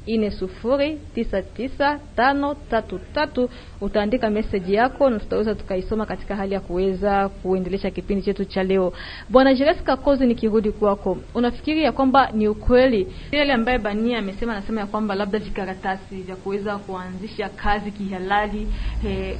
[0.05, 3.49] ine sufuri tisa tisa tano tatu tatu.
[3.81, 8.93] Utaandika meseji yako na tutaweza tukaisoma katika hali ya kuweza kuendelesha kipindi chetu cha leo.
[9.29, 13.07] Bwana Jeresi Kakozi, nikirudi kwako, unafikiri ya kwamba ni ukweli?
[13.31, 18.67] Yale ambaye Bania amesema, anasema ya kwamba labda vikaratasi vya kuweza kuanzisha kazi kihalali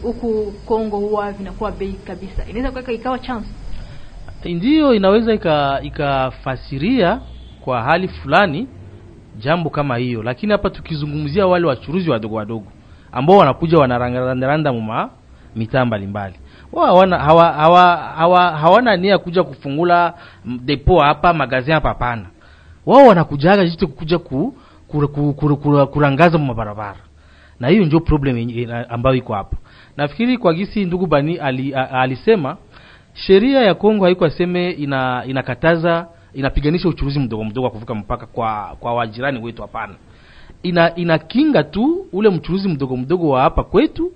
[0.02, 3.48] huku eh, Kongo huwa vinakuwa bei kabisa, inaweza kuweka ikawa chance?
[4.46, 5.34] Ndiyo inaweza
[5.84, 7.22] ikafasiria ika-
[7.62, 8.68] kwa hali fulani
[9.38, 12.66] jambo kama hiyo, lakini hapa tukizungumzia wale wachuruzi wadogo wadogo
[13.12, 15.10] ambao wanakuja wanarandaranda muma
[15.56, 16.34] mitaa mbalimbali,
[16.74, 20.14] wao hawana hawa, hawa, hawa, hawana nia kuja kufungula
[20.46, 22.26] depo hapa magazin hapa, hapana.
[22.86, 24.56] Wao wanakujaga jitu kuja ku,
[24.88, 27.00] ku, ku, ku, ku, kurangaza mabarabara,
[27.60, 28.50] na hiyo ndio problem
[28.90, 29.58] ambayo iko hapa.
[29.98, 31.38] Nafikiri kwa gisi ndugu Bani
[31.92, 32.60] alisema ali,
[33.14, 38.76] sheria ya Kongo haiko aseme ina inakataza inapiganisha uchuruzi mdogo mdogo wa kuvuka mpaka kwa
[38.80, 39.96] kwa wajirani wetu, hapana.
[40.64, 44.12] Ina inakinga tu ule mchuruzi mdogo mdogo wa hapa kwetu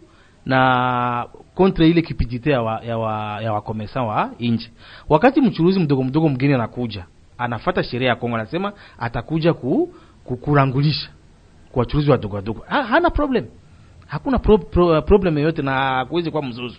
[0.45, 4.71] na kontra ile kipidite ya wa, ya wa, ya wakomesa wa nje.
[5.09, 7.05] Wakati mchuruzi mdogo mdogo mgeni anakuja,
[7.37, 11.09] anafata sheria ya Kongo, anasema atakuja ku, kukurangulisha
[11.71, 13.45] kwa wachuruzi wadogo wadogo, ha, hana problem,
[14.07, 16.77] hakuna pro, pro, problem yoyote na hakuwezi kuwa mzuzu.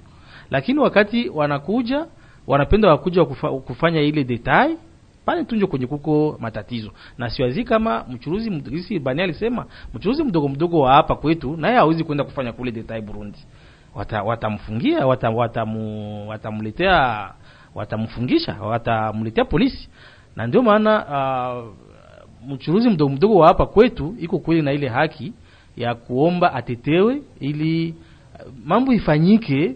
[0.50, 2.06] Lakini wakati wanakuja
[2.46, 4.76] wanapenda wakuja kufa, kufanya ile detail
[5.24, 10.80] pale tunjo kwenye kuko matatizo, na siwazi kama mchuruzi mdogisi bani alisema mchuruzi mdogo mdogo
[10.80, 13.38] wa hapa kwetu naye hawezi kwenda kufanya kule detail Burundi,
[14.24, 15.64] watamfungia wata watamfungia wata,
[16.28, 17.30] watamletea
[17.74, 19.88] watamfungisha watamletea polisi,
[20.36, 21.64] na ndio maana uh,
[22.48, 25.32] mchuruzi mdogo mdogo wa hapa kwetu iko kweli na ile haki
[25.76, 27.90] ya kuomba atetewe ili
[28.34, 29.74] uh, mambo ifanyike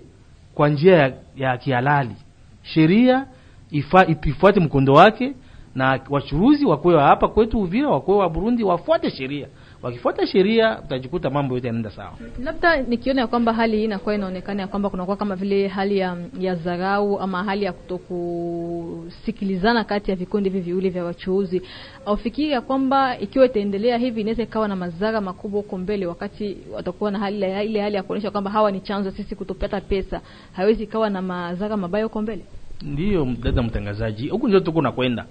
[0.55, 2.17] kwa njia ya, ya kihalali,
[2.63, 3.27] sheria
[3.71, 5.33] ifuate mkondo wake,
[5.75, 9.49] na wachuruzi wakuwe wa hapa kwetu Uvira, wakuwe wa Burundi wafuate sheria.
[9.83, 12.13] Wakifuata sheria, utajikuta mambo yote yanaenda sawa.
[12.45, 16.17] labda nikiona ya kwamba hali hii inakuwa inaonekana ya kwamba kunakuwa kama vile hali ya,
[16.39, 21.63] ya dharau ama hali ya kutokusikilizana kati ya vikundi hivi viwili vya wachuuzi,
[22.07, 27.11] aufikiri ya kwamba ikiwa itaendelea hivi inaweza ikawa na madhara makubwa huko mbele, wakati watakuwa
[27.11, 30.21] na hali ile hali ya kuonyesha kwamba hawa ni chanzo sisi kutopata pesa,
[30.53, 32.45] hawezi ikawa na madhara mabaya huko mbele.
[32.83, 35.25] Ndiyo dada mtangazaji, huku ndio tuko nakwenda.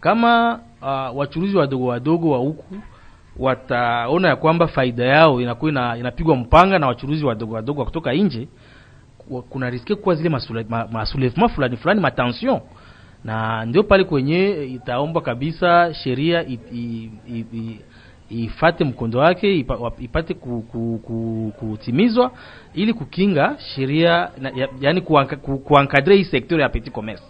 [0.00, 2.74] Kama uh, wachuruzi wadogo wadogo wa huku
[3.38, 8.12] wataona ya kwamba faida yao inakuwa ina, inapigwa mpanga na wachuruzi wadogo wadogo wa kutoka
[8.12, 8.48] nje,
[9.50, 10.28] kuna riske kuwa zile
[10.92, 12.60] masoulevement fulani fulani matension,
[13.24, 17.80] na ndio pale kwenye itaomba kabisa sheria it, it, it, i-
[18.30, 19.66] ifate mkondo wake
[19.98, 22.32] ipate ku, ku, ku, kutimizwa
[22.74, 24.30] ili kukinga sheria
[24.80, 27.22] yani kuanka- ku, kuankadre hii sekta ya petit commerce,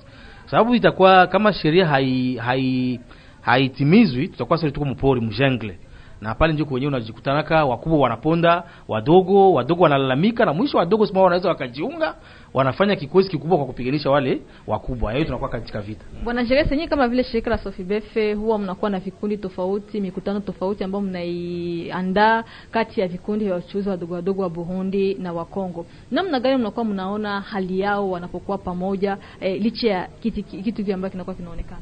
[0.47, 3.01] sababu itakuwa kama sheria hai hai
[3.41, 5.79] haitimizwi, tutakuwa sasa tuko mpori mjengle
[6.21, 11.49] na pale ndio wenyewe unajikutanaka wakubwa wanaponda wadogo, wadogo wanalalamika, na mwisho wadogo sima wanaweza
[11.49, 12.15] wakajiunga,
[12.55, 15.13] wanafanya kikosi kikubwa kwa kupiganisha wale wakubwa.
[15.13, 16.05] Hiyo tunakuwa katika vita.
[16.25, 20.85] Bwana Jeresi, nyinyi kama vile shirika la Sofibefe huwa mnakuwa na vikundi tofauti, mikutano tofauti
[20.85, 25.87] ambayo mnaiandaa kati ya vikundi vya wachuuzi wadogo wadogo wa Burundi na wa Kongo.
[26.11, 31.37] Namna gani mnakuwa mnaona hali yao wanapokuwa pamoja eh, licha ya kitu kitu ambacho kinakuwa
[31.37, 31.81] kinaonekana?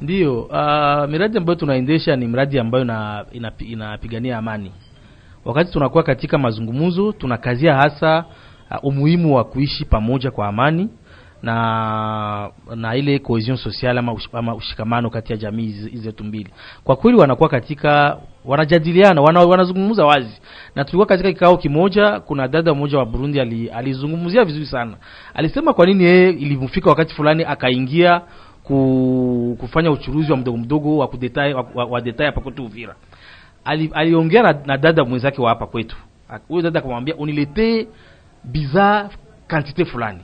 [0.00, 4.72] Ndiyo, uh, miradi ambayo tunaendesha ni miradi ambayo ina, ina, inapigania amani.
[5.44, 8.24] Wakati tunakuwa katika mazungumzo, tunakazia hasa
[8.70, 10.88] uh, umuhimu wa kuishi pamoja kwa amani
[11.42, 16.50] na na ile cohesion sociale ama, ush, ama ushikamano kati ya jamii zetu mbili.
[16.84, 20.40] Kwa kweli wanakuwa katika wanajadiliana, wana, wanazungumza wazi,
[20.74, 22.20] na tulikuwa katika kikao kimoja.
[22.20, 24.96] Kuna dada mmoja wa Burundi alizungumzia ali, vizuri sana,
[25.34, 28.20] alisema kwa nini yeye ilimfika wakati fulani akaingia
[28.66, 32.94] ku, kufanya uchuruzi wa mdogo mdogo wa kudetai wa, wa, wa detai hapa kwetu Uvira.
[33.64, 35.96] Ali, aliongea na, na dada mwenzake wa hapa kwetu.
[36.48, 37.86] Huyo dada akamwambia uniletee
[38.44, 39.08] bidhaa
[39.46, 40.20] kantite fulani,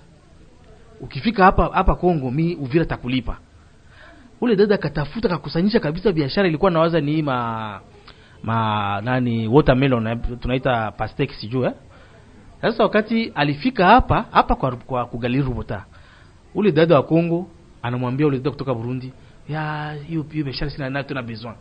[1.01, 3.37] ukifika hapa hapa Kongo mi Uvira takulipa.
[4.41, 7.81] Ule dada akatafuta kakusanyisha kabisa biashara, ilikuwa nawaza ni ma
[8.43, 11.73] ma nani watermelon eh, tunaita pastek sijui eh.
[12.63, 15.85] Sasa wakati alifika hapa hapa kwa, kwa kugali Rubota,
[16.55, 17.49] ule dada wa Kongo
[17.83, 19.13] anamwambia dada kutoka Burundi,
[19.49, 21.55] ya hiyo hiyo biashara sina nayo tena besoin.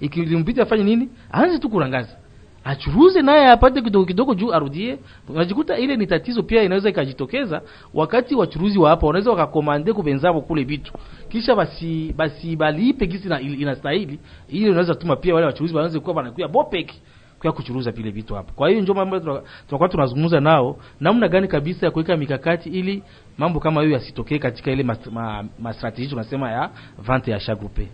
[0.00, 1.08] Ikilimpita afanye nini?
[1.34, 2.16] Aanze tu kurangaza,
[2.64, 4.98] achuruze naye apate kidogo kidogo juu arudie.
[5.28, 7.62] Unajikuta ile ni tatizo pia, inaweza ikajitokeza
[7.94, 10.92] wakati wachuruzi wa hapa wanaweza wakakomande kubenzao kule vitu,
[11.28, 14.18] kisha basi basi balipe gisi na inastahili.
[14.48, 17.00] Ile inaweza tuma pia wale wachuruzi waanze kuwa wanakuya bopeki
[17.42, 18.52] kwa kuchuruza vile vitu hapa.
[18.52, 23.02] Kwa hiyo ndio mambo tunakuwa tunazungumza nao namna gani kabisa ya kuweka mikakati ili
[23.38, 27.88] mambo kama hiyo yasitokee katika ile ma, ma, ma tunasema ya vente ya shagrupe.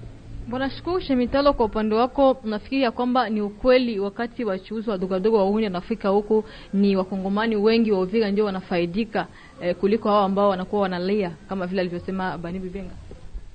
[0.48, 5.36] Bwana Shukuru Shemitalo, kwa upande wako unafikiri ya kwamba ni ukweli wakati wachuuzi wadogo wadogo
[5.38, 9.26] wa uhuni wanafika huku ni wakongomani wengi wa Uvira ndio wanafaidika
[9.60, 12.90] eh, kuliko hao ambao wanakuwa wanalia kama vile alivyosema Bani Bibenga?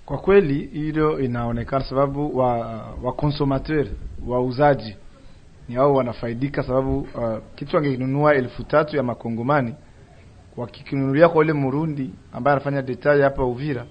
[0.05, 2.57] Kwa kweli hilo inaonekana, sababu wa
[3.03, 3.87] wa consumateur
[4.27, 4.95] wauzaji
[5.69, 9.73] ni wao wanafaidika, sababu uh, kitu angenunua elfu tatu ya makongomani
[10.57, 13.85] wakikinunulia kwa ule Murundi ambaye anafanya detail hapa Uvira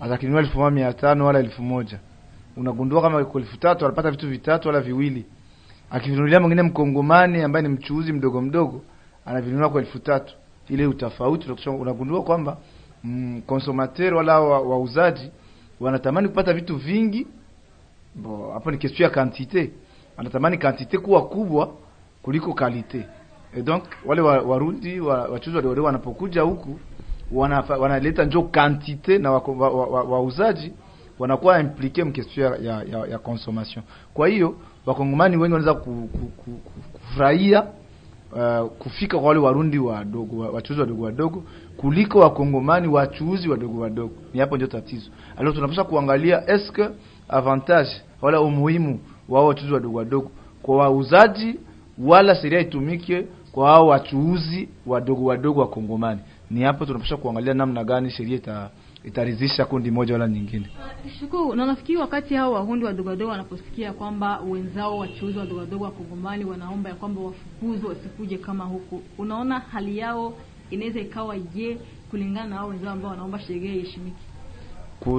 [0.00, 1.98] atakinunua elfu moja mia tano wala elfu moja.
[2.56, 5.24] Unagundua kama kwa elfu tatu anapata vitu vitatu wala viwili.
[5.90, 8.82] Akivinunulia mwingine mkongomani ambaye ni mchuuzi mdogo mdogo
[9.26, 10.34] anavinunua kwa elfu tatu.
[10.68, 11.46] Ile utafauti
[11.80, 12.56] unagundua kwamba
[13.04, 14.60] mm, wala wala wa-
[15.80, 17.26] wanatamani kupata vitu vingi.
[18.52, 19.70] Hapo ni kesi ya quantité
[20.16, 21.70] wanatamani quantité kuwa kubwa
[22.22, 23.06] kuliko kalite.
[23.56, 26.78] et donc wale wa- warundi wa- wachuzi wa, wanapokuja huku
[27.32, 30.74] wanaleta wana njo quantité na wauzaji wa- wa- wa-
[31.18, 33.84] wanakuwa impliqué mkestion ya, ya, ya, consommation.
[34.14, 34.54] Kwa hiyo
[34.86, 37.62] wakongomani wengi wanaweza ku, ku, ku, ku, kufurahia
[38.32, 41.42] uh, kufika kwa wale warundi wadogo wa- wachuuzi wadogo wadogo
[41.76, 44.14] kuliko wakongomani wachuuzi wadogo wadogo.
[44.34, 45.10] Ni hapo ndio tatizo.
[45.36, 46.88] Alo tunapaswa kuangalia eske
[47.28, 47.90] avantage
[48.22, 50.30] wala umuhimu wa hao wachuuzi wadogo wadogo.
[50.62, 51.54] Kwa wauzaji
[51.98, 56.20] wala sheria itumike kwa hao wachuuzi wadogo wadogo wa kongomani.
[56.50, 58.70] Ni hapo tunapaswa kuangalia namna gani sheria ita,
[59.04, 60.66] itaridhisha kundi moja wala nyingine.
[61.20, 65.90] Shukuru, na nafikiri wakati hao wahundi wadogo wadogo wanaposikia kwamba wenzao wachuuzi wadogo wadogo wa
[65.90, 70.34] Kongomani wanaomba ya kwamba wafukuzwe wasikuje kama huku, unaona hali yao
[70.70, 71.78] inaweza ikawa je,
[72.10, 74.16] kulingana na hao wenzao ambao wanaomba sheria iheshimike?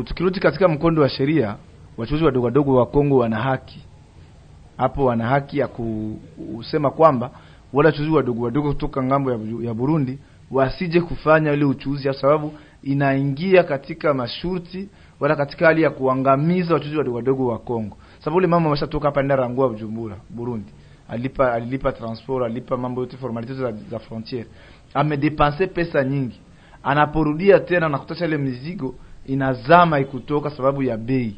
[0.06, 1.56] Tukirudi katika mkondo wa sheria
[1.98, 3.80] wachuuzi wadogo wadogo wa Kongo wana haki
[4.78, 7.32] hapo, wana haki ya kusema kwamba
[7.74, 10.18] wale wachuuzi wadogo wadogo kutoka ng'ambo ya, ya Burundi
[10.52, 16.98] wasije kufanya ile uchuuzi, kwa sababu inaingia katika masharti wala katika hali ya kuangamiza wachuuzi
[16.98, 20.72] wadogo wadogo wa Kongo, sababu ule mama ameshatoka hapa nenda rangua Bujumbura Burundi,
[21.10, 24.48] alipa alilipa transport, alilipa mambo yote formalities za, za frontiere,
[24.94, 26.40] amedepense pesa nyingi,
[26.84, 31.36] anaporudia tena nakutasha ile mizigo inazama ikutoka sababu ya bei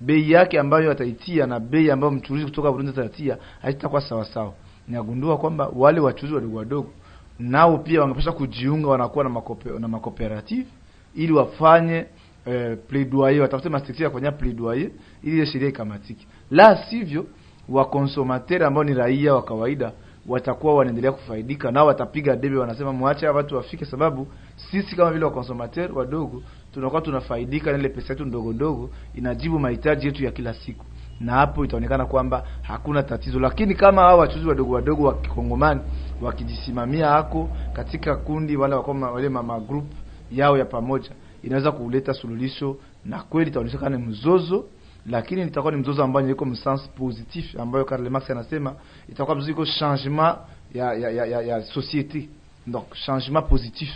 [0.00, 4.52] bei yake ambayo ataitia na bei ambayo mchuruzi kutoka Burundi atatia haitakuwa sawa sawa.
[4.88, 6.90] Niagundua kwamba wale wachuruzi wadogo wadogo
[7.38, 10.66] nao pia wangepasha kujiunga, wanakuwa na makope, na makooperative
[11.14, 12.06] ili wafanye
[12.46, 14.90] eh, plaidoyer, watafute mastructure ya kufanya plaidoyer
[15.22, 17.26] ili ile sheria ikamatiki, La sivyo
[17.68, 19.92] wakonsomateur ambao ni raia wa kawaida
[20.26, 24.26] watakuwa wanaendelea kufaidika nao, watapiga debe, wanasema mwache watu wafike, sababu
[24.70, 26.42] sisi kama vile wakonsomateur wadogo
[26.74, 30.84] tunakuwa tunafaidika na ile pesa yetu ndogo ndogo, inajibu mahitaji yetu ya kila siku,
[31.20, 33.40] na hapo itaonekana kwamba hakuna tatizo.
[33.40, 35.80] Lakini kama hao wachuzi wadogo wadogo wa kikongomani
[36.22, 39.84] wakijisimamia hako katika kundi wala wakoma, wale mama group
[40.32, 41.10] yao ya pamoja,
[41.42, 44.64] inaweza kuleta suluhisho na kweli itaonekana mzozo
[45.06, 48.74] lakini itakuwa ni mzozo ambao iko msens positif ambayo Karl Marx anasema
[49.08, 50.36] itakuwa mzozo iko changement
[50.74, 52.28] ya ya, ya, ya, ya societe
[52.66, 53.88] donc changement positif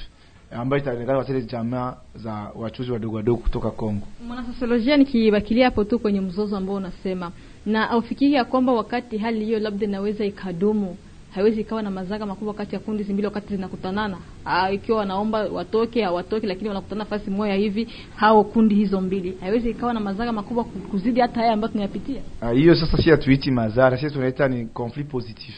[0.50, 4.06] ambayo itaonekana katika jamaa za wachuzi wadogo wadogo kutoka Kongo.
[4.26, 7.32] Mwanasosiolojia, nikibakilia hapo tu kwenye mzozo ambao unasema,
[7.66, 10.96] na aufikiri ya kwamba wakati hali hiyo labda inaweza ikadumu,
[11.34, 15.38] haiwezi ikawa na madhara makubwa kati ya kundi hizi mbili wakati zinakutanana, Ah, ikiwa wanaomba
[15.52, 20.32] watoke hawatoke, lakini wanakutana nafasi moja hivi, hao kundi hizo mbili, haiwezi ikawa na madhara
[20.32, 22.22] makubwa kuzidi hata haya ambayo tunayapitia.
[22.40, 22.52] hiyo.
[22.54, 25.54] hiyo sasa si hatuiti mazara sisi tunaita ni conflit positif.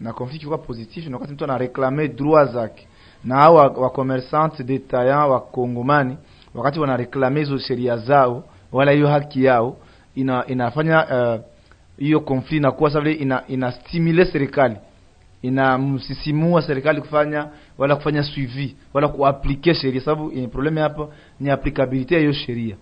[0.00, 2.86] Na conflit kiwa positif ni wakati mtu anareklame droit zake,
[3.24, 6.16] na hao wa, wa commerçant détaillant wa Kongomani
[6.54, 9.76] wakati wanareklame hizo sheria zao wala hiyo haki yao,
[10.14, 11.40] ina, inafanya eh,
[11.98, 14.76] hiyo uh, conflit inakuwa sasa ina, ina stimule serikali
[15.42, 17.48] inamsisimua serikali kufanya
[17.78, 22.76] wala kufanya suivi wala kuaplike sheria, sababu yenye probleme hapo ni applicability ya hiyo sheria.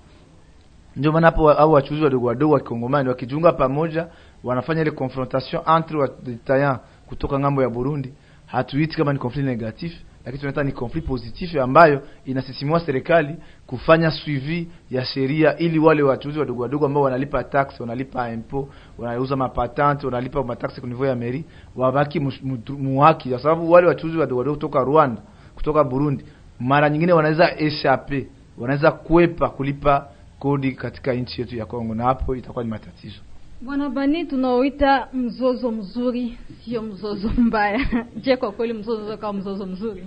[0.97, 4.07] Ndio maana hapo au wachuuzi wadogo wadogo wa Kikongomani wakijiunga pamoja,
[4.45, 6.09] wanafanya ile confrontation entre wa
[7.07, 8.13] kutoka ng'ambo ya Burundi.
[8.47, 9.93] Hatuiti kama ni conflit negatif,
[10.27, 13.37] lakini tunaita ni conflit positif ambayo inasisimua serikali
[13.67, 19.37] kufanya suivi ya sheria, ili wale wachuuzi wadogo wadogo ambao wanalipa tax, wanalipa impo, wanauza
[19.37, 21.45] mapatante, wanalipa mataxi kwa niveau ya meri
[21.77, 22.21] wabaki
[22.79, 25.23] muhaki, kwa sababu wale wachuuzi wadogo wadogo kutoka Rwanda,
[25.55, 26.25] kutoka Burundi,
[26.61, 28.27] mara nyingine wanaweza eshape,
[28.59, 30.09] wanaweza kuepa kulipa
[30.39, 33.21] kodi katika nchi yetu ya Kongo, na hapo itakuwa ni matatizo.
[33.61, 37.81] Bwana Bani, tunaoita mzozo mzuri sio mzozo mbaya.
[38.25, 40.07] Je, kwa kweli mzozo kama mzozo mzuri?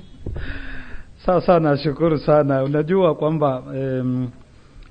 [1.25, 2.63] Sawa sawa, nashukuru sana.
[2.63, 4.27] Unajua kwamba um,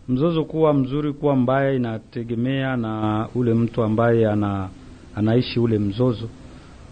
[0.09, 4.69] mzozo kuwa mzuri kuwa mbaya inategemea na ule mtu ambaye ana
[5.17, 6.29] anaishi ule mzozo.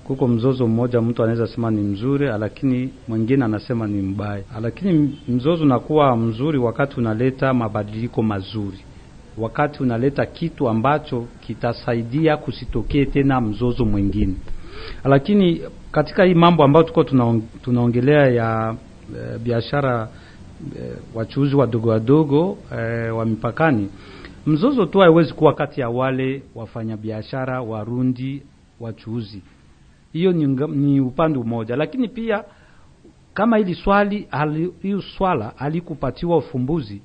[0.04, 4.44] Kuko mzozo mmoja mtu anaweza sema ni mzuri, lakini mwingine anasema ni mbaya.
[4.62, 8.78] Lakini mzozo unakuwa mzuri wakati unaleta mabadiliko mazuri,
[9.38, 14.34] wakati unaleta kitu ambacho kitasaidia kusitokee tena mzozo mwingine.
[15.04, 15.60] Lakini
[15.92, 18.76] katika hii mambo ambayo tuko tunaong, tunaongelea ya
[19.34, 20.08] e, biashara
[20.78, 23.88] e, wachuuzi wadogo wadogo e, wa mipakani,
[24.46, 28.42] mzozo tu haiwezi kuwa kati ya wale wafanyabiashara Warundi
[28.80, 29.42] wachuuzi
[30.12, 32.44] hiyo ni, ni upande mmoja, lakini pia
[33.34, 34.28] kama hili swali
[34.82, 37.02] hili swala alikupatiwa ufumbuzi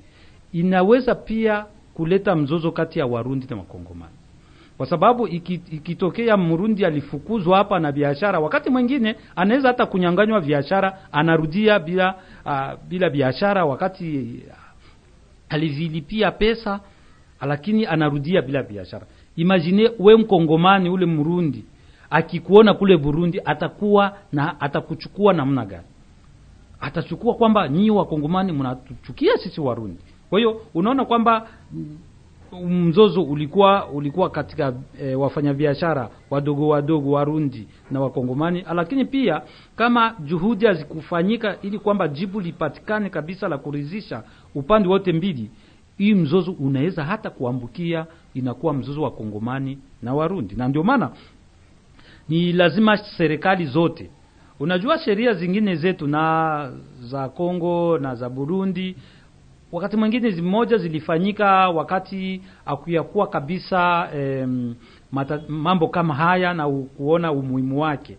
[0.52, 1.64] inaweza pia
[2.02, 4.12] kuleta mzozo kati ya Warundi na Wakongomani
[4.76, 10.98] kwa sababu iki- ikitokea Mrundi alifukuzwa hapa na biashara, wakati mwingine anaweza hata kunyanganywa biashara,
[11.12, 12.14] anarudia bila
[12.46, 14.40] uh, bila biashara, wakati
[15.48, 16.80] alivilipia pesa
[17.40, 19.06] lakini anarudia bila biashara.
[19.36, 21.64] Imagine we Mkongomani ule Mrundi
[22.10, 25.86] akikuona kule Burundi atakuwa na atakuchukua namna gani?
[26.80, 30.02] Atachukua kwamba nyinyi Wakongomani mnatuchukia sisi Warundi.
[30.32, 31.48] Kwa hiyo unaona kwamba
[32.68, 39.42] mzozo ulikuwa ulikuwa katika e, wafanyabiashara wadogo wadogo Warundi na Wakongomani, lakini pia
[39.76, 44.22] kama juhudi hazikufanyika ili kwamba jibu lipatikane kabisa la kuridhisha
[44.54, 45.50] upande wote mbili,
[45.98, 51.10] hii mzozo unaweza hata kuambukia inakuwa mzozo wa Kongomani na Warundi, na ndio maana
[52.28, 54.10] ni lazima serikali zote
[54.60, 58.96] unajua sheria zingine zetu na za Kongo na za Burundi
[59.72, 64.74] wakati mwingine zimoja zilifanyika wakati akuyakuwa kabisa em,
[65.12, 68.16] mata, mambo kama haya na kuona umuhimu wake,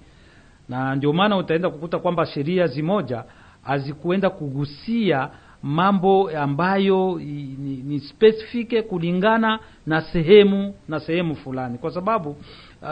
[0.69, 3.23] na ndio maana utaenda kukuta kwamba sheria zimoja
[3.63, 5.29] hazikuenda kugusia
[5.63, 12.35] mambo ambayo ni, ni specific kulingana na sehemu na sehemu fulani, kwa sababu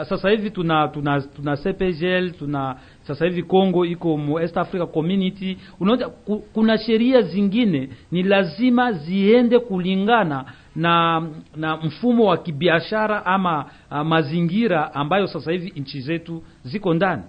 [0.08, 5.56] sasa hivi tuna tuna tuna CPGL tuna sasa hivi kongo iko mu East Africa Community.
[5.80, 6.08] Unaona
[6.52, 10.44] kuna sheria zingine ni lazima ziende kulingana
[10.76, 11.22] na
[11.56, 17.22] na mfumo wa kibiashara ama a, mazingira ambayo sasa hivi nchi zetu ziko ndani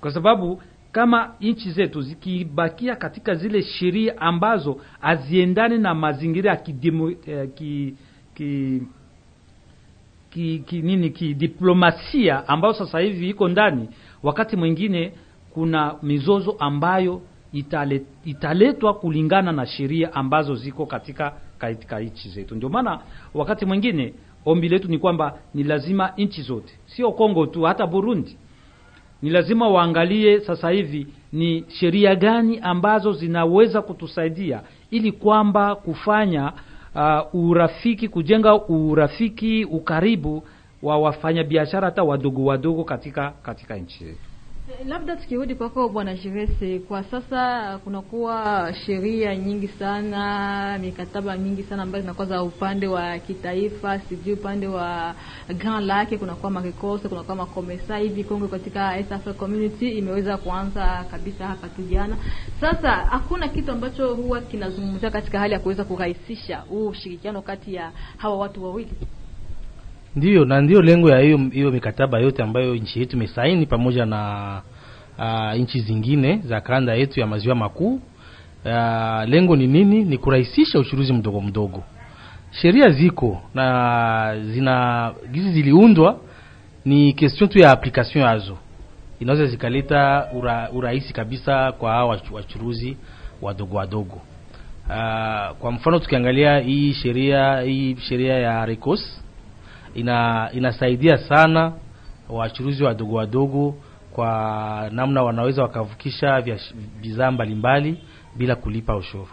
[0.00, 7.10] kwa sababu kama nchi zetu zikibakia katika zile sheria ambazo haziendani na mazingira ya kidemo,
[7.10, 7.94] eh, ki,
[8.34, 8.82] ki,
[10.30, 13.88] ki, ki, nini kidiplomasia ambayo sasa hivi iko ndani,
[14.22, 15.12] wakati mwingine
[15.54, 17.20] kuna mizozo ambayo
[17.52, 22.54] itale, italetwa kulingana na sheria ambazo ziko katika katika nchi zetu.
[22.54, 23.00] Ndio maana
[23.34, 24.14] wakati mwingine
[24.46, 28.36] ombi letu ni kwamba ni lazima nchi zote, sio Kongo tu, hata Burundi
[29.22, 36.52] ni lazima waangalie sasa hivi ni sheria gani ambazo zinaweza kutusaidia ili kwamba kufanya
[36.94, 40.42] uh, urafiki kujenga urafiki ukaribu
[40.82, 44.18] wa wafanyabiashara hata wadogo wadogo katika katika nchi yetu.
[44.86, 52.02] Labda tukirudi kwako Bwana Jirese, kwa sasa kunakuwa sheria nyingi sana, mikataba mingi sana ambayo
[52.02, 55.14] zinakuwa za upande wa kitaifa, sijui upande wa
[55.58, 58.24] Grand Lake kunakuwa marekose, kunakuwa makomesa hivi.
[58.24, 62.16] Kongo katika East Africa Community imeweza kuanza kabisa hapa tu jana.
[62.60, 67.92] Sasa hakuna kitu ambacho huwa kinazungumzia katika hali ya kuweza kurahisisha huu ushirikiano kati ya
[68.16, 68.92] hawa watu wawili.
[70.16, 74.62] Ndiyo, na ndiyo lengo ya hiyo hiyo mikataba yote ambayo nchi yetu imesaini pamoja na
[75.18, 78.00] uh, nchi zingine za kanda yetu ya maziwa makuu.
[78.64, 80.04] Uh, lengo ni nini?
[80.04, 81.82] Ni kurahisisha uchuruzi mdogo mdogo.
[82.50, 86.20] Sheria ziko na zina gizi ziliundwa,
[86.84, 88.58] ni question tu ya application yazo,
[89.20, 92.96] inaweza zikaleta ura, urahisi kabisa kwa hawa wachuruzi
[93.42, 94.14] wadogo wadogo.
[94.86, 99.19] Uh, kwa mfano tukiangalia hii sheria hii sheria ya RECOS
[99.94, 101.72] ina inasaidia sana
[102.28, 103.74] wachuruzi wadogo wadogo
[104.12, 106.42] kwa namna wanaweza wakavukisha
[107.02, 107.98] bidhaa mbalimbali
[108.36, 109.28] bila kulipa ushuru.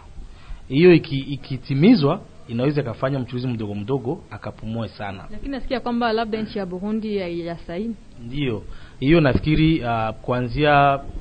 [0.68, 5.24] Hiyo ikitimizwa iki- inaweza ikafanya mchuruzi mdogo mdogo akapumue sana.
[5.30, 7.96] Lakini nasikia kwamba labda nchi ya Burundi haijasaini.
[8.26, 8.62] ndio
[9.00, 10.72] hiyo nafikiri uh, kuanzia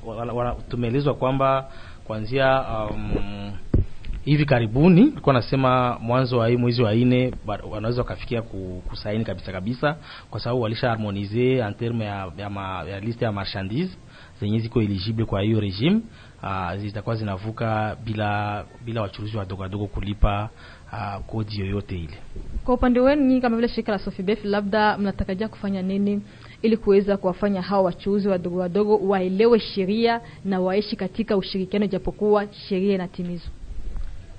[0.06, 1.70] wa- wa- tumeelezwa kwamba
[2.04, 2.62] kuanzia
[2.92, 3.52] um,
[4.28, 7.34] hivi karibuni alikuwa anasema mwanzo wa hii mwezi wa nne
[7.72, 8.42] wanaweza wakafikia
[8.90, 9.96] kusaini kabisa kabisa,
[10.30, 13.98] kwa sababu walisha harmonize en terme ya, ya, ma, ya liste ya marchandise
[14.40, 16.02] zenye ziko eligible kwa hiyo regime
[16.44, 20.50] uh, zitakuwa zinavuka bila bila wachuruzi wadogo wadogo kulipa
[20.94, 22.18] uh, kodi yoyote ile.
[22.66, 26.22] Kwa upande wenu nyinyi kama vile shirika la Sofibef, labda mnatarajia kufanya nini
[26.62, 32.96] ili kuweza kuwafanya hawa wachuuzi wadogo wadogo waelewe sheria na waishi katika ushirikiano, japokuwa sheria
[32.96, 33.52] inatimizwa?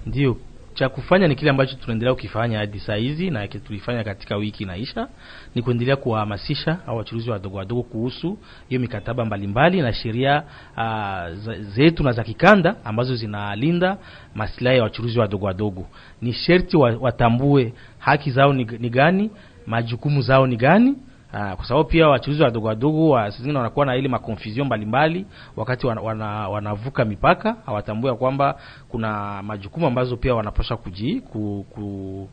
[0.08, 0.36] Ndio,
[0.74, 5.08] cha kufanya ni kile ambacho tunaendelea kukifanya hadi saa hizi na tulifanya katika wiki inaisha,
[5.54, 8.38] ni kuendelea kuwahamasisha au wachuruzi wadogo wadogo kuhusu
[8.68, 10.42] hiyo mikataba mbalimbali na sheria
[10.76, 13.98] uh, zetu na za kikanda ambazo zinalinda
[14.34, 15.86] maslahi ya wachuruzi wadogo wadogo.
[16.22, 19.30] Ni sherti watambue haki zao ni, ni gani,
[19.66, 20.94] majukumu zao ni gani
[21.34, 25.26] Aa, kwa sababu pia wachuuzi wadogo wadogo wa zingine wanakuwa na ile makonfusion mbalimbali
[25.56, 28.58] wakati wana, wana, wanavuka mipaka, hawatambua kwamba
[28.88, 32.28] kuna majukumu ambazo pia wanapaswa kuji ku, ku,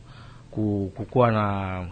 [0.50, 1.44] ku, kukuwa na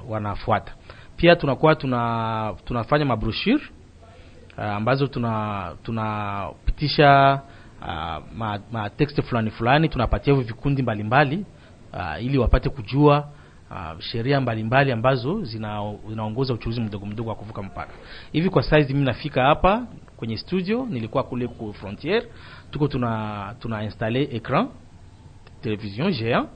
[0.08, 0.72] wanafuata.
[1.16, 3.62] Pia tunakuwa tuna tunafanya mabroshure
[4.58, 7.40] uh, ambazo tuna tunapitisha
[7.82, 11.44] uh, ma, ma text fulani fulani tunapatia hivyo vikundi mbalimbali
[11.92, 13.28] uh, ili wapate kujua
[13.74, 17.92] uh, sheria mbalimbali ambazo zina, zinaongoza mdogo mdogo wa kuvuka mpaka.
[18.32, 22.26] Hivi kwa size mimi nafika hapa kwenye studio, nilikuwa kule ku frontiere,
[22.70, 24.68] tuko tuna tuna installe ecran
[25.62, 26.48] television géant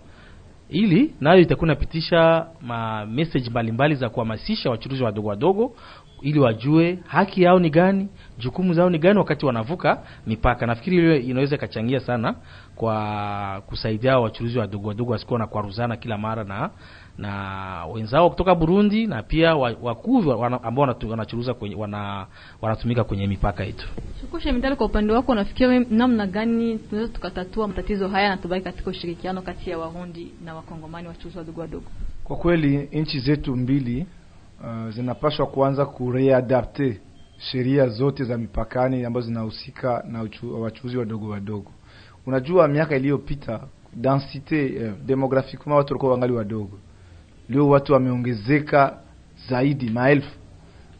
[0.69, 5.75] ili nayo itakuwa inapitisha ma message mbalimbali za kuhamasisha wachuruzi wadogo wadogo
[6.23, 8.09] ili wajue haki yao ni gani,
[8.39, 10.67] jukumu zao ni gani wakati wanavuka mipaka.
[10.67, 12.35] Nafikiri hiyo inaweza ikachangia sana
[12.77, 16.71] kwa kusaidia wachuruzi wadogo wadogo wasikuwa na kwaruzana kila mara na
[17.19, 22.27] na wenzao kutoka Burundi na pia wakuvi wakuu wana- ambao wanachuruza kwenye wana,
[22.63, 23.89] wanatumika kwenye mipaka yetu.
[24.21, 28.91] Shukusha Mitali, kwa upande wako unafikiri namna gani tunaweza tukatatua matatizo haya na tubaki katika
[28.91, 31.87] ushirikiano kati ya Warundi na Wakongomani wachuruzi wadogo wadogo?
[32.25, 34.07] Kwa kweli nchi zetu mbili
[34.61, 37.01] uh, zinapaswa kuanza kureadapte
[37.39, 41.71] sheria zote za mipakani ambazo zinahusika na uchu, wachuuzi wadogo wadogo.
[42.27, 43.61] Unajua, miaka iliyopita
[43.95, 46.79] densite eh, demografiquement watu walikuwa wangali wadogo.
[47.49, 48.97] Leo watu wameongezeka
[49.49, 50.39] zaidi maelfu,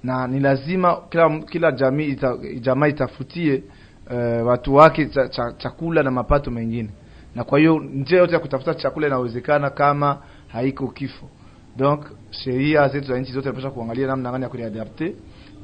[0.05, 3.63] na ni lazima kila kila jamii ita, jamaa itafutie
[4.11, 6.89] uh, watu wake cha, cha, chakula na mapato mengine,
[7.35, 10.19] na kwa hiyo njia yote ya kutafuta chakula inawezekana kama
[10.49, 11.29] haiko kifo.
[11.77, 15.15] Donc sheria zetu za nchi zote zinapaswa kuangalia namna gani ya kuliadapte.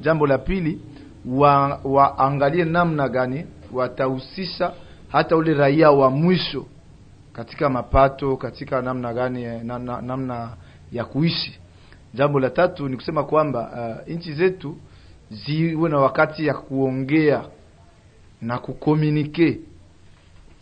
[0.00, 0.80] Jambo la pili,
[1.26, 4.72] wa, waangalie namna gani watahusisha
[5.08, 6.66] hata ule raia wa mwisho
[7.32, 10.48] katika mapato, katika namna gani namna, na, na, namna
[10.94, 11.58] ya kuishi.
[12.14, 13.60] Jambo la tatu ni kusema kwamba
[14.06, 14.76] uh, nchi zetu
[15.30, 17.44] ziwe na wakati ya kuongea
[18.42, 19.58] na kukomunike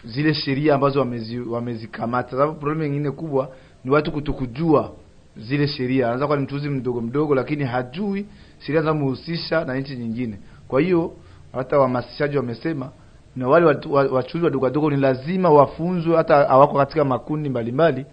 [0.05, 2.31] zile sheria ambazo wamezi, wamezikamata.
[2.31, 3.49] Sababu problemu nyingine kubwa
[3.85, 4.93] ni watu kutokujua
[5.37, 6.05] zile sheria.
[6.05, 8.27] Anaweza kuwa ni mchuuzi mdogo mdogo, lakini hajui
[8.59, 10.39] sheria zinazomhusisha na nchi nyingine.
[10.69, 11.13] Kwa hiyo
[11.53, 12.91] hata wahamasishaji wamesema
[13.37, 13.67] na wale
[14.11, 18.07] wachuzi wadogo wadogo ni lazima wafunzwe, hata hawako katika makundi mbalimbali,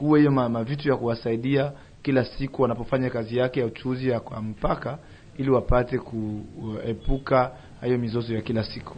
[0.00, 1.72] kuwe hiyo ma- mavitu ya kuwasaidia
[2.02, 4.98] kila siku wanapofanya kazi yake ya uchuzi ya kwa mpaka,
[5.38, 8.96] ili wapate kuepuka hayo mizozo ya kila siku.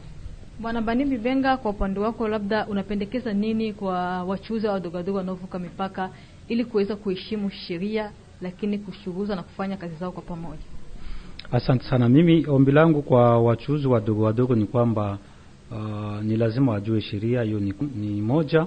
[0.61, 5.59] Bwana Bani Bibenga, kwa upande wako, labda unapendekeza nini kwa wachuuzi wa wadogo wadogo wanaovuka
[5.59, 6.11] mipaka
[6.49, 8.11] ili kuweza kuheshimu sheria
[8.43, 10.63] lakini kushughuza na kufanya kazi zao kwa pamoja?
[11.53, 12.09] Asante sana.
[12.09, 15.19] Mimi ombi langu kwa wachuuzi wadogo wadogo ni kwamba
[15.71, 18.67] uh, ni lazima wajue sheria hiyo ni, ni moja,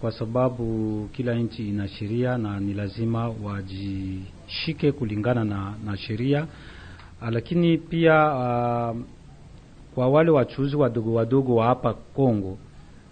[0.00, 6.46] kwa sababu kila nchi ina sheria na ni lazima wajishike kulingana na, na sheria.
[7.22, 8.96] Uh, lakini pia uh,
[9.94, 12.58] kwa wale wachuuzi wadogo wadogo wa hapa Kongo,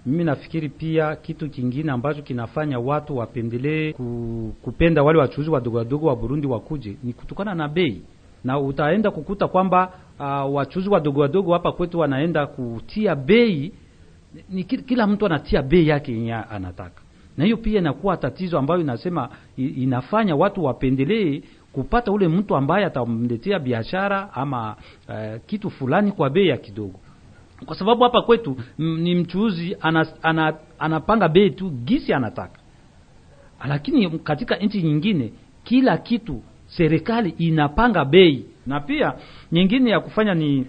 [0.07, 6.07] mimi nafikiri pia kitu kingine ambacho kinafanya watu wapendelee ku, kupenda wale wachuuzi wadogo wadogo
[6.07, 8.03] wa Burundi wakuje ni kutokana na bei,
[8.45, 13.73] na utaenda kukuta kwamba uh, wachuuzi wadogo wadogo hapa kwetu wanaenda kutia bei
[14.51, 17.03] ni kila mtu anatia bei yake yenye anataka,
[17.37, 23.59] na hiyo pia inakuwa tatizo ambayo inasema inafanya watu wapendelee kupata ule mtu ambaye atamletea
[23.59, 24.77] biashara ama
[25.09, 25.15] uh,
[25.47, 27.01] kitu fulani kwa bei ya kidogo,
[27.67, 32.59] kwa sababu hapa kwetu ni mchuuzi ana, ana, anapanga bei tu gisi anataka,
[33.69, 35.33] lakini katika nchi nyingine
[35.65, 39.15] kila kitu serikali inapanga bei, na pia
[39.53, 40.67] nyingine ya kufanya ni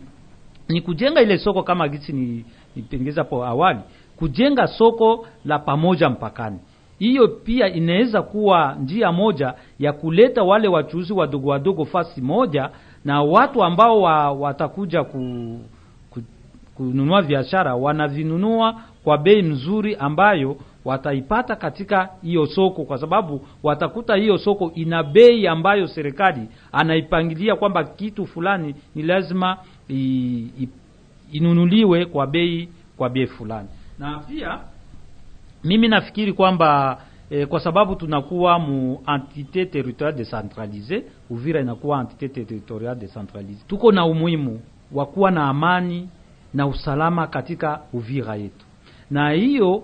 [0.70, 2.45] ni kujenga ile soko kama gisi ni
[2.78, 3.80] nipengeza hapo awali,
[4.17, 6.59] kujenga soko la pamoja mpakani.
[6.99, 12.69] Hiyo pia inaweza kuwa njia moja ya kuleta wale wachuuzi wadogo wadogo fasi moja,
[13.05, 15.19] na watu ambao wa, watakuja ku,
[16.09, 16.19] ku,
[16.75, 24.38] kununua biashara wanavinunua kwa bei mzuri ambayo wataipata katika hiyo soko, kwa sababu watakuta hiyo
[24.38, 29.57] soko ina bei ambayo serikali anaipangilia kwamba kitu fulani ni lazima
[29.89, 29.95] i,
[30.61, 30.69] i,
[31.32, 33.67] inunuliwe kwa bei kwa bei fulani.
[33.99, 34.59] Na pia
[35.63, 42.99] mimi nafikiri kwamba eh, kwa sababu tunakuwa mu entité territoriale décentralisée, Uvira inakuwa entité territoriale
[42.99, 44.59] décentralisée, tuko na umuhimu
[44.91, 46.09] wa kuwa na amani
[46.53, 48.65] na usalama katika Uvira yetu,
[49.11, 49.84] na hiyo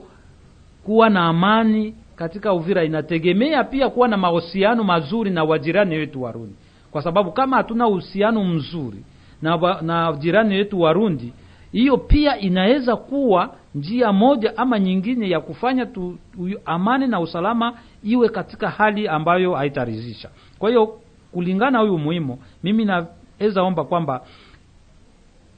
[0.85, 6.55] kuwa na amani katika Uvira inategemea pia kuwa na mahusiano mazuri na wajirani wetu Warundi,
[6.91, 9.03] kwa sababu kama hatuna uhusiano mzuri
[9.43, 11.33] na, na jirani wetu Warundi,
[11.71, 16.17] hiyo pia inaweza kuwa njia moja ama nyingine ya kufanya tu,
[16.65, 17.73] amani na usalama
[18.03, 20.29] iwe katika hali ambayo haitaridhisha.
[20.59, 20.99] Kwa hiyo
[21.31, 24.21] kulingana huyu muhimu, mimi naweza omba kwamba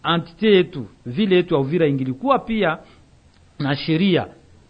[0.03, 2.77] antite yetu vile yetu ya Uvira ingilikuwa pia
[3.59, 4.27] na sheria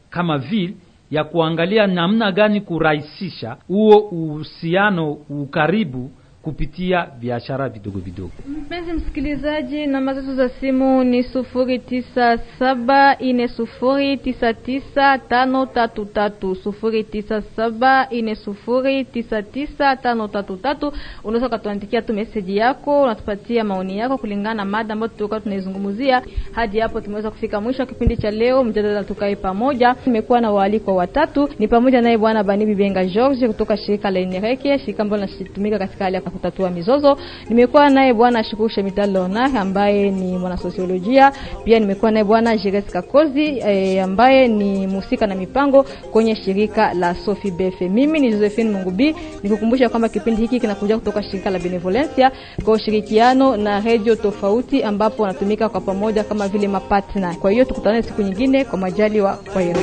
[0.09, 0.73] kama vile
[1.11, 6.11] ya kuangalia namna gani kurahisisha huo uhusiano ukaribu
[6.45, 8.31] kupitia biashara vidogo vidogo.
[8.47, 15.65] Mpenzi msikilizaji, namba zetu za simu ni sufuri tisa saba ine sufuri tisa tisa tano
[15.65, 20.93] tatu tatu sufuri tisa saba ine sufuri tisa tisa tano tatu tatu.
[21.23, 26.21] Unaweza ukatuandikia tu meseji yako, unatupatia maoni yako kulingana na mada ambayo tulikuwa tunaizungumzia.
[26.51, 29.95] Hadi hapo tumeweza kufika mwisho wa kipindi cha leo, mjadala tukae pamoja.
[30.05, 34.79] Nimekuwa na waalikwa watatu, ni pamoja naye bwana Bani Bibenga George kutoka shirika la Inereke,
[34.79, 37.17] shirika ambalo linatumika katika hali ya kutatua mizozo.
[37.49, 41.31] Nimekuwa naye bwana Shukuru Shemital Leonard ambaye ni mwanasosiolojia.
[41.63, 47.15] Pia nimekuwa naye bwana Jeres Kakozi e, ambaye ni mhusika na mipango kwenye shirika la
[47.15, 47.89] Sofi Befe.
[47.89, 52.31] Mimi ni Josephine Mungubi, nikukumbusha kwamba kipindi hiki kinakuja kutoka shirika la Benevolencia
[52.63, 57.35] kwa ushirikiano na redio tofauti, ambapo wanatumika kwa pamoja kama vile mapatna.
[57.35, 59.39] Kwa hiyo tukutane siku nyingine kwa majaliwa.
[59.53, 59.75] Kwa hiyo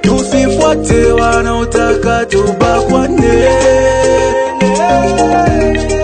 [0.00, 3.44] tusifuate wanaotaka tubakwane
[4.86, 6.03] Yeah.